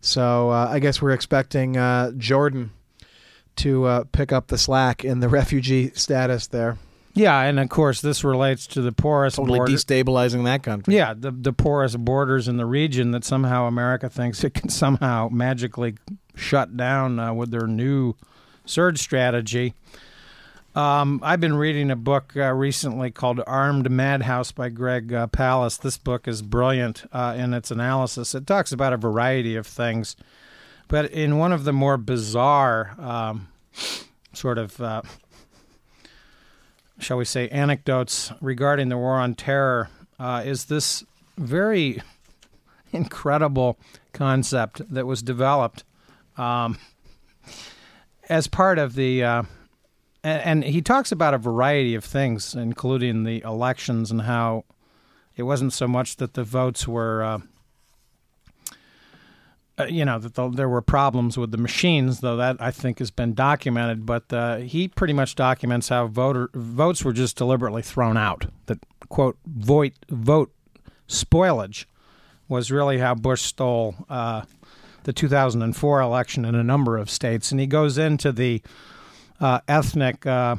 So 0.00 0.50
uh, 0.50 0.68
I 0.70 0.78
guess 0.78 1.02
we're 1.02 1.10
expecting 1.10 1.76
uh, 1.76 2.12
Jordan 2.16 2.70
to 3.56 3.84
uh, 3.84 4.04
pick 4.12 4.32
up 4.32 4.46
the 4.48 4.56
slack 4.58 5.04
in 5.04 5.20
the 5.20 5.28
refugee 5.40 5.90
status 5.94 6.46
there. 6.46 6.78
Yeah, 7.12 7.40
and 7.42 7.58
of 7.58 7.68
course 7.68 8.00
this 8.00 8.22
relates 8.22 8.68
to 8.68 8.80
the 8.82 8.92
porous 8.92 9.34
Totally 9.34 9.58
border. 9.58 9.72
destabilizing 9.72 10.44
that 10.44 10.62
country. 10.62 10.94
yeah, 10.94 11.12
the 11.12 11.32
the 11.32 11.52
porous 11.52 11.96
borders 11.96 12.46
in 12.46 12.56
the 12.56 12.64
region 12.64 13.10
that 13.10 13.24
somehow 13.24 13.66
America 13.66 14.08
thinks 14.08 14.44
it 14.44 14.54
can 14.54 14.68
somehow 14.68 15.28
magically 15.30 15.96
shut 16.36 16.76
down 16.76 17.18
uh, 17.18 17.32
with 17.34 17.50
their 17.50 17.66
new 17.66 18.14
surge 18.70 19.00
strategy. 19.00 19.74
Um, 20.74 21.20
I've 21.24 21.40
been 21.40 21.56
reading 21.56 21.90
a 21.90 21.96
book 21.96 22.32
uh, 22.36 22.52
recently 22.52 23.10
called 23.10 23.40
Armed 23.44 23.90
Madhouse 23.90 24.52
by 24.52 24.68
Greg 24.68 25.12
uh. 25.12 25.78
This 25.78 25.98
book 25.98 26.28
is 26.28 26.42
brilliant 26.42 27.02
uh, 27.12 27.34
in 27.36 27.52
its 27.52 27.72
analysis. 27.72 28.34
It 28.36 28.46
talks 28.46 28.70
about 28.70 28.92
a 28.92 28.96
variety 28.96 29.56
of 29.56 29.66
things, 29.66 30.14
but 30.86 31.10
in 31.10 31.38
one 31.38 31.52
of 31.52 31.64
the 31.64 31.72
more 31.72 31.96
bizarre 31.96 32.94
um, 33.00 33.48
sort 34.32 34.58
of, 34.58 34.80
uh, 34.80 35.02
shall 37.00 37.16
we 37.16 37.24
say, 37.24 37.48
anecdotes 37.48 38.32
regarding 38.40 38.88
the 38.88 38.96
war 38.96 39.18
on 39.18 39.34
terror 39.34 39.88
uh, 40.20 40.42
is 40.46 40.66
this 40.66 41.02
very 41.36 42.00
incredible 42.92 43.76
concept 44.12 44.82
that 44.92 45.06
was 45.06 45.20
developed 45.20 45.82
um, 46.36 46.78
as 48.30 48.46
part 48.46 48.78
of 48.78 48.94
the. 48.94 49.22
Uh, 49.22 49.42
and, 50.22 50.42
and 50.42 50.64
he 50.64 50.80
talks 50.80 51.12
about 51.12 51.34
a 51.34 51.38
variety 51.38 51.94
of 51.94 52.04
things, 52.04 52.54
including 52.54 53.24
the 53.24 53.40
elections 53.42 54.10
and 54.10 54.22
how 54.22 54.64
it 55.36 55.42
wasn't 55.42 55.72
so 55.72 55.88
much 55.88 56.16
that 56.16 56.34
the 56.34 56.44
votes 56.44 56.86
were, 56.86 57.22
uh, 57.22 57.38
uh, 59.78 59.84
you 59.84 60.04
know, 60.04 60.18
that 60.18 60.34
the, 60.34 60.48
there 60.50 60.68
were 60.68 60.82
problems 60.82 61.38
with 61.38 61.50
the 61.50 61.56
machines, 61.56 62.20
though 62.20 62.36
that 62.36 62.56
I 62.60 62.70
think 62.70 62.98
has 62.98 63.10
been 63.10 63.34
documented. 63.34 64.04
But 64.04 64.32
uh, 64.32 64.56
he 64.58 64.88
pretty 64.88 65.14
much 65.14 65.34
documents 65.34 65.88
how 65.88 66.06
voter 66.06 66.50
votes 66.54 67.04
were 67.04 67.14
just 67.14 67.36
deliberately 67.36 67.82
thrown 67.82 68.16
out. 68.16 68.46
That 68.66 68.78
quote 69.08 69.38
vote 69.46 69.94
vote 70.08 70.52
spoilage 71.08 71.86
was 72.46 72.70
really 72.70 72.98
how 72.98 73.14
Bush 73.14 73.42
stole 73.42 73.94
uh, 74.08 74.42
the 75.04 75.12
2004 75.12 76.00
election 76.00 76.44
in 76.44 76.54
a 76.54 76.64
number 76.64 76.96
of 76.96 77.10
states, 77.10 77.50
and 77.50 77.60
he 77.60 77.66
goes 77.66 77.98
into 77.98 78.32
the 78.32 78.62
uh, 79.40 79.60
ethnic 79.68 80.26
uh, 80.26 80.56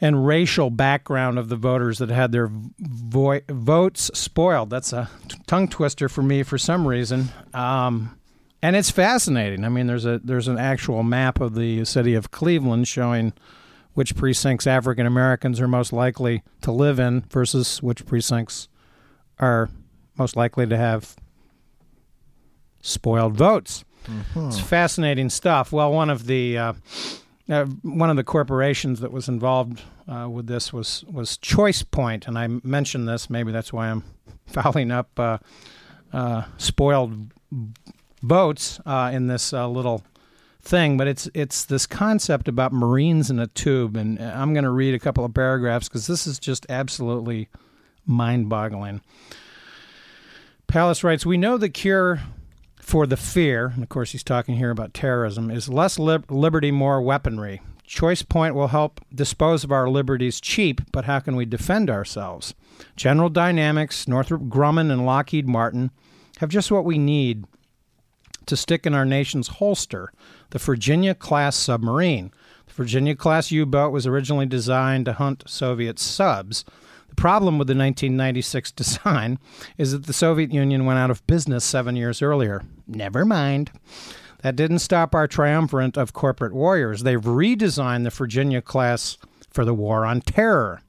and 0.00 0.26
racial 0.26 0.70
background 0.70 1.38
of 1.38 1.48
the 1.48 1.56
voters 1.56 1.98
that 1.98 2.08
had 2.08 2.32
their 2.32 2.50
vo- 2.50 3.40
votes 3.48 4.10
spoiled. 4.14 4.70
That's 4.70 4.92
a 4.92 5.10
t- 5.28 5.38
tongue 5.46 5.68
twister 5.68 6.08
for 6.08 6.22
me 6.22 6.42
for 6.42 6.58
some 6.58 6.86
reason. 6.86 7.28
Um, 7.54 8.18
and 8.62 8.76
it's 8.76 8.90
fascinating. 8.90 9.64
I 9.64 9.68
mean, 9.68 9.86
there's 9.86 10.04
a 10.04 10.20
there's 10.22 10.48
an 10.48 10.58
actual 10.58 11.02
map 11.02 11.40
of 11.40 11.54
the 11.54 11.84
city 11.84 12.14
of 12.14 12.30
Cleveland 12.30 12.88
showing 12.88 13.32
which 13.94 14.16
precincts 14.16 14.66
African 14.66 15.06
Americans 15.06 15.60
are 15.60 15.68
most 15.68 15.92
likely 15.92 16.42
to 16.62 16.72
live 16.72 16.98
in 16.98 17.22
versus 17.30 17.82
which 17.82 18.06
precincts 18.06 18.68
are 19.38 19.68
most 20.16 20.36
likely 20.36 20.66
to 20.66 20.76
have 20.76 21.16
spoiled 22.80 23.36
votes. 23.36 23.84
It's 24.34 24.60
fascinating 24.60 25.30
stuff. 25.30 25.72
Well, 25.72 25.92
one 25.92 26.10
of 26.10 26.26
the 26.26 26.58
uh, 26.58 26.72
uh, 27.50 27.64
one 27.82 28.10
of 28.10 28.16
the 28.16 28.24
corporations 28.24 29.00
that 29.00 29.12
was 29.12 29.28
involved 29.28 29.82
uh, 30.08 30.28
with 30.28 30.46
this 30.46 30.72
was 30.72 31.04
was 31.10 31.36
Choice 31.36 31.82
Point, 31.82 32.26
and 32.26 32.38
I 32.38 32.48
mentioned 32.62 33.08
this. 33.08 33.28
Maybe 33.28 33.52
that's 33.52 33.72
why 33.72 33.88
I'm 33.88 34.04
fouling 34.46 34.90
up 34.90 35.18
uh, 35.18 35.38
uh, 36.12 36.44
spoiled 36.58 37.32
votes 38.22 38.80
uh, 38.86 39.10
in 39.12 39.26
this 39.26 39.52
uh, 39.52 39.68
little 39.68 40.02
thing. 40.62 40.96
But 40.96 41.08
it's 41.08 41.28
it's 41.34 41.64
this 41.64 41.86
concept 41.86 42.48
about 42.48 42.72
Marines 42.72 43.30
in 43.30 43.38
a 43.38 43.48
tube, 43.48 43.96
and 43.96 44.20
I'm 44.20 44.54
going 44.54 44.64
to 44.64 44.70
read 44.70 44.94
a 44.94 44.98
couple 44.98 45.24
of 45.24 45.34
paragraphs 45.34 45.88
because 45.88 46.06
this 46.06 46.26
is 46.26 46.38
just 46.38 46.66
absolutely 46.68 47.48
mind-boggling. 48.06 49.00
Palast 50.68 51.02
writes, 51.02 51.26
"We 51.26 51.36
know 51.36 51.58
the 51.58 51.68
cure." 51.68 52.20
For 52.90 53.06
the 53.06 53.16
fear, 53.16 53.66
and 53.66 53.84
of 53.84 53.88
course 53.88 54.10
he's 54.10 54.24
talking 54.24 54.56
here 54.56 54.72
about 54.72 54.92
terrorism, 54.92 55.48
is 55.48 55.68
less 55.68 55.96
lib- 55.96 56.28
liberty, 56.28 56.72
more 56.72 57.00
weaponry. 57.00 57.62
Choice 57.84 58.22
Point 58.22 58.56
will 58.56 58.66
help 58.66 59.00
dispose 59.14 59.62
of 59.62 59.70
our 59.70 59.88
liberties 59.88 60.40
cheap, 60.40 60.80
but 60.90 61.04
how 61.04 61.20
can 61.20 61.36
we 61.36 61.44
defend 61.44 61.88
ourselves? 61.88 62.52
General 62.96 63.28
Dynamics, 63.28 64.08
Northrop 64.08 64.42
Grumman, 64.42 64.90
and 64.90 65.06
Lockheed 65.06 65.46
Martin 65.46 65.92
have 66.38 66.48
just 66.48 66.72
what 66.72 66.84
we 66.84 66.98
need 66.98 67.44
to 68.46 68.56
stick 68.56 68.84
in 68.84 68.94
our 68.94 69.04
nation's 69.04 69.46
holster 69.46 70.12
the 70.50 70.58
Virginia 70.58 71.14
class 71.14 71.54
submarine. 71.54 72.32
The 72.66 72.74
Virginia 72.74 73.14
class 73.14 73.52
U 73.52 73.66
boat 73.66 73.92
was 73.92 74.04
originally 74.04 74.46
designed 74.46 75.04
to 75.04 75.12
hunt 75.12 75.44
Soviet 75.46 76.00
subs. 76.00 76.64
The 77.10 77.16
problem 77.16 77.58
with 77.58 77.68
the 77.68 77.74
1996 77.74 78.72
design 78.72 79.38
is 79.76 79.92
that 79.92 80.06
the 80.06 80.12
Soviet 80.12 80.52
Union 80.52 80.86
went 80.86 80.98
out 80.98 81.10
of 81.10 81.26
business 81.26 81.64
seven 81.64 81.96
years 81.96 82.22
earlier. 82.22 82.62
Never 82.86 83.24
mind. 83.24 83.70
That 84.42 84.56
didn't 84.56 84.78
stop 84.78 85.14
our 85.14 85.26
triumvirate 85.28 85.98
of 85.98 86.14
corporate 86.14 86.54
warriors. 86.54 87.02
They've 87.02 87.20
redesigned 87.20 88.04
the 88.04 88.10
Virginia 88.10 88.62
class 88.62 89.18
for 89.50 89.64
the 89.64 89.74
war 89.74 90.06
on 90.06 90.22
terror. 90.22 90.80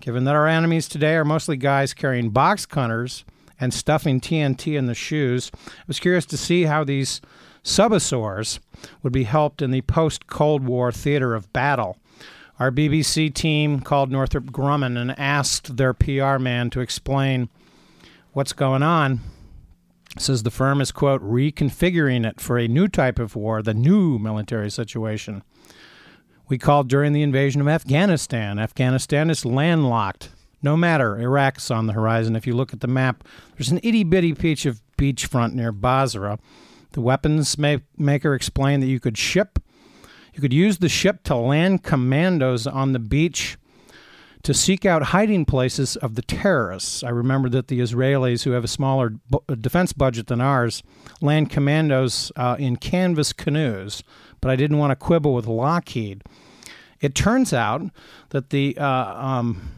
Given 0.00 0.24
that 0.24 0.34
our 0.34 0.48
enemies 0.48 0.88
today 0.88 1.14
are 1.14 1.24
mostly 1.24 1.56
guys 1.56 1.94
carrying 1.94 2.30
box 2.30 2.66
cutters 2.66 3.24
and 3.60 3.72
stuffing 3.72 4.20
TNT 4.20 4.76
in 4.76 4.86
the 4.86 4.94
shoes, 4.94 5.50
I 5.54 5.84
was 5.86 6.00
curious 6.00 6.26
to 6.26 6.36
see 6.36 6.64
how 6.64 6.84
these 6.84 7.20
subosaurs 7.62 8.58
would 9.02 9.12
be 9.12 9.24
helped 9.24 9.62
in 9.62 9.70
the 9.70 9.82
post 9.82 10.26
Cold 10.26 10.64
War 10.64 10.90
theater 10.90 11.34
of 11.34 11.52
battle. 11.52 11.96
Our 12.58 12.70
BBC 12.70 13.34
team 13.34 13.80
called 13.80 14.10
Northrop 14.10 14.46
Grumman 14.46 14.98
and 14.98 15.18
asked 15.18 15.76
their 15.76 15.92
PR 15.92 16.38
man 16.38 16.70
to 16.70 16.80
explain 16.80 17.50
what's 18.32 18.54
going 18.54 18.82
on. 18.82 19.20
Says 20.18 20.42
the 20.42 20.50
firm 20.50 20.80
is, 20.80 20.90
quote, 20.90 21.22
reconfiguring 21.22 22.26
it 22.26 22.40
for 22.40 22.58
a 22.58 22.68
new 22.68 22.88
type 22.88 23.18
of 23.18 23.36
war, 23.36 23.60
the 23.60 23.74
new 23.74 24.18
military 24.18 24.70
situation. 24.70 25.42
We 26.48 26.56
called 26.56 26.88
during 26.88 27.12
the 27.12 27.22
invasion 27.22 27.60
of 27.60 27.68
Afghanistan. 27.68 28.58
Afghanistan 28.58 29.28
is 29.28 29.44
landlocked. 29.44 30.30
No 30.62 30.76
matter, 30.76 31.20
Iraq's 31.20 31.70
on 31.70 31.86
the 31.86 31.92
horizon. 31.92 32.34
If 32.34 32.46
you 32.46 32.54
look 32.54 32.72
at 32.72 32.80
the 32.80 32.86
map, 32.86 33.24
there's 33.56 33.70
an 33.70 33.80
itty 33.82 34.04
bitty 34.04 34.32
piece 34.32 34.64
of 34.64 34.80
beachfront 34.96 35.52
near 35.52 35.72
Basra. 35.72 36.38
The 36.92 37.02
weapons 37.02 37.58
ma- 37.58 37.76
maker 37.98 38.34
explained 38.34 38.82
that 38.82 38.88
you 38.88 38.98
could 38.98 39.18
ship 39.18 39.58
you 40.36 40.42
could 40.42 40.52
use 40.52 40.78
the 40.78 40.88
ship 40.90 41.22
to 41.24 41.34
land 41.34 41.82
commandos 41.82 42.66
on 42.66 42.92
the 42.92 42.98
beach 42.98 43.56
to 44.42 44.52
seek 44.52 44.84
out 44.84 45.02
hiding 45.02 45.46
places 45.46 45.96
of 45.96 46.14
the 46.14 46.20
terrorists. 46.20 47.02
I 47.02 47.08
remember 47.08 47.48
that 47.48 47.68
the 47.68 47.80
Israelis, 47.80 48.44
who 48.44 48.50
have 48.50 48.62
a 48.62 48.68
smaller 48.68 49.14
bu- 49.30 49.56
defense 49.56 49.94
budget 49.94 50.26
than 50.26 50.42
ours, 50.42 50.82
land 51.22 51.48
commandos 51.48 52.30
uh, 52.36 52.56
in 52.58 52.76
canvas 52.76 53.32
canoes, 53.32 54.02
but 54.42 54.50
I 54.50 54.56
didn't 54.56 54.76
want 54.76 54.90
to 54.90 54.96
quibble 54.96 55.32
with 55.32 55.46
Lockheed. 55.46 56.22
It 57.00 57.14
turns 57.14 57.54
out 57.54 57.82
that 58.28 58.50
the 58.50 58.76
uh, 58.76 58.84
um, 58.84 59.70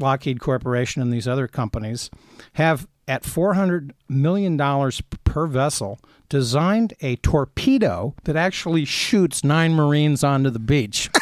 Lockheed 0.00 0.40
Corporation 0.40 1.00
and 1.00 1.12
these 1.12 1.28
other 1.28 1.46
companies 1.46 2.10
have, 2.54 2.88
at 3.10 3.24
$400 3.24 3.90
million 4.08 4.56
per 5.24 5.46
vessel, 5.46 5.98
designed 6.28 6.94
a 7.00 7.16
torpedo 7.16 8.14
that 8.24 8.36
actually 8.36 8.84
shoots 8.84 9.42
nine 9.42 9.74
Marines 9.74 10.22
onto 10.22 10.48
the 10.48 10.58
beach. 10.58 11.10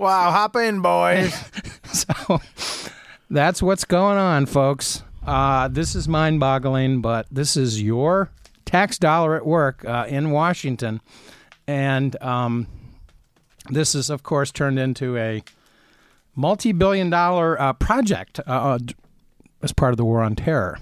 Wow, 0.00 0.30
hop 0.30 0.56
in, 0.56 0.80
boys. 0.80 1.38
so 1.92 2.40
that's 3.28 3.62
what's 3.62 3.84
going 3.84 4.16
on, 4.16 4.46
folks. 4.46 5.02
Uh, 5.26 5.68
this 5.68 5.94
is 5.94 6.08
mind 6.08 6.40
boggling, 6.40 7.02
but 7.02 7.26
this 7.30 7.54
is 7.54 7.82
your 7.82 8.30
tax 8.64 8.96
dollar 8.96 9.36
at 9.36 9.44
work 9.44 9.84
uh, 9.84 10.06
in 10.08 10.30
Washington. 10.30 11.02
And 11.66 12.16
um, 12.22 12.66
this 13.68 13.94
is, 13.94 14.08
of 14.08 14.22
course, 14.22 14.50
turned 14.50 14.78
into 14.78 15.18
a 15.18 15.42
multi 16.34 16.72
billion 16.72 17.10
dollar 17.10 17.60
uh, 17.60 17.74
project 17.74 18.40
uh, 18.46 18.50
uh, 18.50 18.78
as 19.62 19.72
part 19.72 19.92
of 19.92 19.96
the 19.96 20.04
war 20.04 20.22
on 20.22 20.34
terror. 20.36 20.78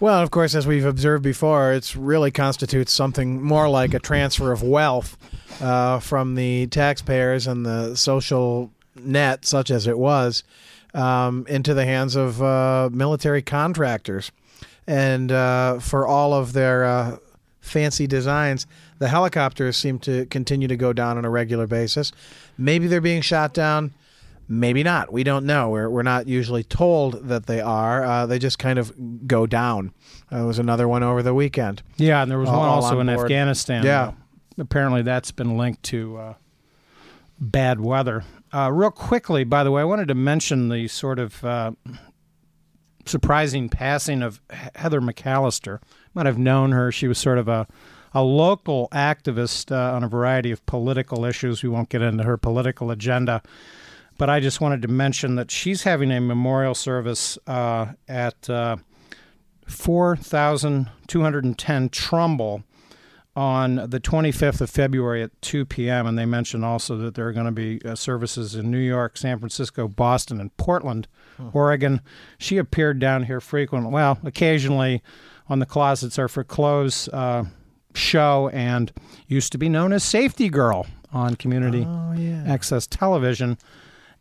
Well, 0.00 0.22
of 0.22 0.30
course, 0.30 0.54
as 0.54 0.64
we've 0.66 0.84
observed 0.84 1.24
before, 1.24 1.72
it 1.72 1.94
really 1.96 2.30
constitutes 2.30 2.92
something 2.92 3.42
more 3.42 3.68
like 3.68 3.94
a 3.94 3.98
transfer 3.98 4.52
of 4.52 4.62
wealth 4.62 5.16
uh, 5.60 5.98
from 5.98 6.36
the 6.36 6.68
taxpayers 6.68 7.48
and 7.48 7.66
the 7.66 7.96
social 7.96 8.70
net, 8.94 9.44
such 9.44 9.72
as 9.72 9.88
it 9.88 9.98
was, 9.98 10.44
um, 10.94 11.46
into 11.48 11.74
the 11.74 11.84
hands 11.84 12.14
of 12.14 12.40
uh, 12.40 12.90
military 12.92 13.42
contractors. 13.42 14.30
And 14.86 15.32
uh, 15.32 15.80
for 15.80 16.06
all 16.06 16.32
of 16.32 16.52
their 16.52 16.84
uh, 16.84 17.16
fancy 17.60 18.06
designs, 18.06 18.66
the 19.00 19.08
helicopters 19.08 19.76
seem 19.76 19.98
to 20.00 20.26
continue 20.26 20.68
to 20.68 20.76
go 20.76 20.92
down 20.92 21.18
on 21.18 21.24
a 21.24 21.30
regular 21.30 21.66
basis. 21.66 22.12
Maybe 22.56 22.86
they're 22.86 23.00
being 23.00 23.22
shot 23.22 23.52
down. 23.52 23.92
Maybe 24.50 24.82
not. 24.82 25.12
We 25.12 25.24
don't 25.24 25.44
know. 25.44 25.68
We're, 25.68 25.90
we're 25.90 26.02
not 26.02 26.26
usually 26.26 26.64
told 26.64 27.28
that 27.28 27.44
they 27.46 27.60
are. 27.60 28.02
Uh, 28.04 28.24
they 28.26 28.38
just 28.38 28.58
kind 28.58 28.78
of 28.78 28.92
go 29.26 29.46
down. 29.46 29.92
Uh, 30.30 30.38
there 30.38 30.46
was 30.46 30.58
another 30.58 30.88
one 30.88 31.02
over 31.02 31.22
the 31.22 31.34
weekend. 31.34 31.82
Yeah, 31.98 32.22
and 32.22 32.30
there 32.30 32.38
was 32.38 32.48
All- 32.48 32.60
one 32.60 32.68
also 32.68 32.98
on 33.00 33.08
in 33.08 33.14
board. 33.14 33.26
Afghanistan. 33.26 33.84
Yeah. 33.84 34.02
Uh, 34.08 34.12
apparently, 34.58 35.02
that's 35.02 35.30
been 35.32 35.58
linked 35.58 35.82
to 35.84 36.16
uh, 36.16 36.34
bad 37.38 37.78
weather. 37.80 38.24
Uh, 38.52 38.70
real 38.72 38.90
quickly, 38.90 39.44
by 39.44 39.62
the 39.62 39.70
way, 39.70 39.82
I 39.82 39.84
wanted 39.84 40.08
to 40.08 40.14
mention 40.14 40.70
the 40.70 40.88
sort 40.88 41.18
of 41.18 41.44
uh, 41.44 41.72
surprising 43.04 43.68
passing 43.68 44.22
of 44.22 44.40
Heather 44.74 45.00
McAllister. 45.00 45.80
Might 46.14 46.26
have 46.26 46.38
known 46.38 46.72
her. 46.72 46.90
She 46.92 47.08
was 47.08 47.18
sort 47.18 47.38
of 47.38 47.48
a 47.48 47.66
a 48.14 48.22
local 48.22 48.88
activist 48.92 49.70
uh, 49.70 49.94
on 49.94 50.02
a 50.02 50.08
variety 50.08 50.50
of 50.50 50.64
political 50.64 51.26
issues. 51.26 51.62
We 51.62 51.68
won't 51.68 51.90
get 51.90 52.00
into 52.00 52.24
her 52.24 52.38
political 52.38 52.90
agenda, 52.90 53.42
but 54.18 54.28
I 54.28 54.40
just 54.40 54.60
wanted 54.60 54.82
to 54.82 54.88
mention 54.88 55.36
that 55.36 55.50
she's 55.50 55.84
having 55.84 56.10
a 56.12 56.20
memorial 56.20 56.74
service 56.74 57.38
uh, 57.46 57.92
at 58.08 58.50
uh, 58.50 58.76
4210 59.66 61.88
Trumbull 61.90 62.62
on 63.36 63.76
the 63.76 64.00
25th 64.00 64.60
of 64.60 64.68
February 64.70 65.22
at 65.22 65.30
2 65.42 65.64
p.m. 65.64 66.06
And 66.06 66.18
they 66.18 66.26
mentioned 66.26 66.64
also 66.64 66.96
that 66.98 67.14
there 67.14 67.28
are 67.28 67.32
going 67.32 67.46
to 67.46 67.52
be 67.52 67.80
uh, 67.84 67.94
services 67.94 68.56
in 68.56 68.68
New 68.70 68.78
York, 68.80 69.16
San 69.16 69.38
Francisco, 69.38 69.86
Boston, 69.86 70.40
and 70.40 70.54
Portland, 70.56 71.06
Oregon. 71.52 72.00
She 72.38 72.58
appeared 72.58 72.98
down 72.98 73.22
here 73.24 73.40
frequently, 73.40 73.92
well, 73.92 74.18
occasionally 74.24 75.02
on 75.48 75.60
the 75.60 75.66
Closets 75.66 76.18
Are 76.18 76.26
for 76.26 76.42
Clothes 76.42 77.08
uh, 77.12 77.44
show 77.94 78.48
and 78.52 78.92
used 79.28 79.52
to 79.52 79.58
be 79.58 79.68
known 79.68 79.92
as 79.92 80.02
Safety 80.02 80.48
Girl 80.48 80.86
on 81.12 81.36
community 81.36 81.86
Oh, 81.88 82.12
yeah. 82.16 82.42
access 82.46 82.86
television. 82.88 83.56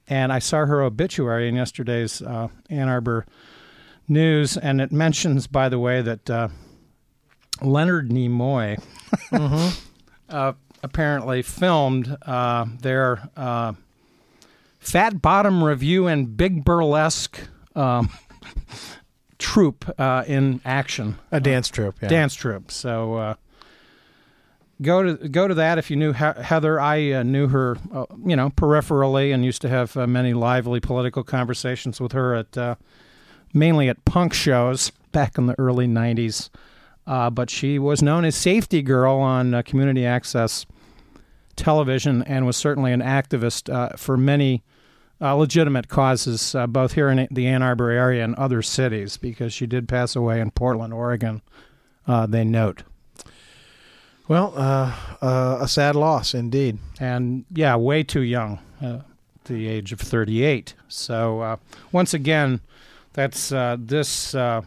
And 0.10 0.32
I 0.32 0.40
saw 0.40 0.66
her 0.66 0.82
obituary 0.82 1.50
in 1.50 1.56
yesterday's 1.56 2.22
uh, 2.22 2.48
Ann 2.70 2.88
Arbor 2.88 3.26
News, 4.08 4.56
and 4.56 4.80
it 4.80 4.92
mentions, 4.92 5.48
by 5.48 5.68
the 5.68 5.80
way, 5.80 6.02
that 6.02 6.30
uh, 6.30 6.48
Leonard 7.62 8.10
Nimoy 8.10 8.82
uh, 10.30 10.54
apparently 10.84 11.42
filmed 11.42 12.16
uh, 12.22 12.66
their 12.80 13.30
uh, 13.36 13.74
Fat 14.80 15.22
Bottom 15.22 15.62
Revue 15.64 16.08
and 16.08 16.38
Big 16.38 16.64
Burlesque 16.64 17.40
um, 17.76 18.10
troupe 19.40 19.86
uh, 20.00 20.24
in 20.26 20.62
action 20.64 21.18
A 21.32 21.40
dance 21.42 21.68
troupe. 21.68 22.02
Yeah. 22.02 22.08
dance 22.08 22.34
troupe. 22.34 22.72
So 22.72 23.16
uh, 23.16 23.34
go 24.82 25.04
to 25.04 25.30
go 25.30 25.48
to 25.48 25.54
that 25.56 25.78
if 25.78 25.90
you 25.90 25.98
knew 25.98 26.14
he- 26.14 26.42
Heather. 26.42 26.80
I 26.80 27.12
uh, 27.12 27.24
knew 27.24 27.48
her, 27.48 27.78
uh, 27.94 28.06
you 28.26 28.36
know, 28.36 28.50
peripherally, 28.52 29.34
and 29.34 29.44
used 29.44 29.62
to 29.64 29.70
have 29.70 29.96
uh, 29.98 30.08
many 30.08 30.34
lively 30.34 30.80
political 30.80 31.24
conversations 31.24 32.00
with 32.00 32.12
her 32.12 32.36
at 32.36 32.58
uh, 32.58 32.76
mainly 33.54 33.90
at 33.90 34.04
punk 34.06 34.34
shows 34.34 34.92
back 35.12 35.38
in 35.38 35.48
the 35.48 35.56
early 35.60 35.88
'90s. 35.88 36.50
Uh, 37.06 37.30
but 37.30 37.50
she 37.50 37.80
was 37.80 38.02
known 38.02 38.26
as 38.26 38.36
Safety 38.36 38.82
Girl 38.82 39.16
on 39.16 39.54
uh, 39.54 39.62
community 39.62 40.06
access 40.06 40.66
television, 41.56 42.22
and 42.24 42.46
was 42.46 42.58
certainly 42.58 42.92
an 42.94 43.02
activist 43.02 43.98
for 43.98 44.18
many. 44.18 44.64
Legitimate 45.20 45.88
causes, 45.88 46.56
both 46.70 46.94
here 46.94 47.10
in 47.10 47.28
the 47.32 47.48
Ann 47.48 47.64
Arbor 47.64 47.90
area 47.90 48.24
and 48.24 48.36
other 48.36 48.62
cities, 48.62 49.18
because 49.18 49.52
she 49.52 49.66
did 49.66 49.90
pass 49.90 50.16
away 50.16 50.40
in 50.40 50.52
Portland, 50.52 50.94
Oregon 50.94 51.42
they 52.28 52.44
note. 52.44 52.84
Well, 54.28 54.54
uh, 54.58 54.94
uh, 55.22 55.60
a 55.62 55.68
sad 55.68 55.96
loss 55.96 56.34
indeed. 56.34 56.80
And 57.00 57.46
yeah, 57.50 57.78
way 57.78 58.04
too 58.04 58.22
young, 58.22 58.60
uh, 58.82 59.00
the 59.46 59.68
age 59.68 59.94
of 59.94 60.02
38. 60.02 60.74
So 60.90 61.40
uh, 61.40 61.58
once 61.94 62.14
again, 62.14 62.60
that's 63.14 63.52
uh, 63.54 63.78
this 63.80 64.36
uh, 64.36 64.64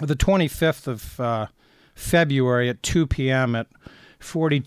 the 0.00 0.14
25th 0.14 0.86
of 0.86 1.50
February 1.96 2.68
at 2.68 2.82
2 2.82 3.06
p.m. 3.06 3.56
at 3.56 3.66
42. 4.20 4.62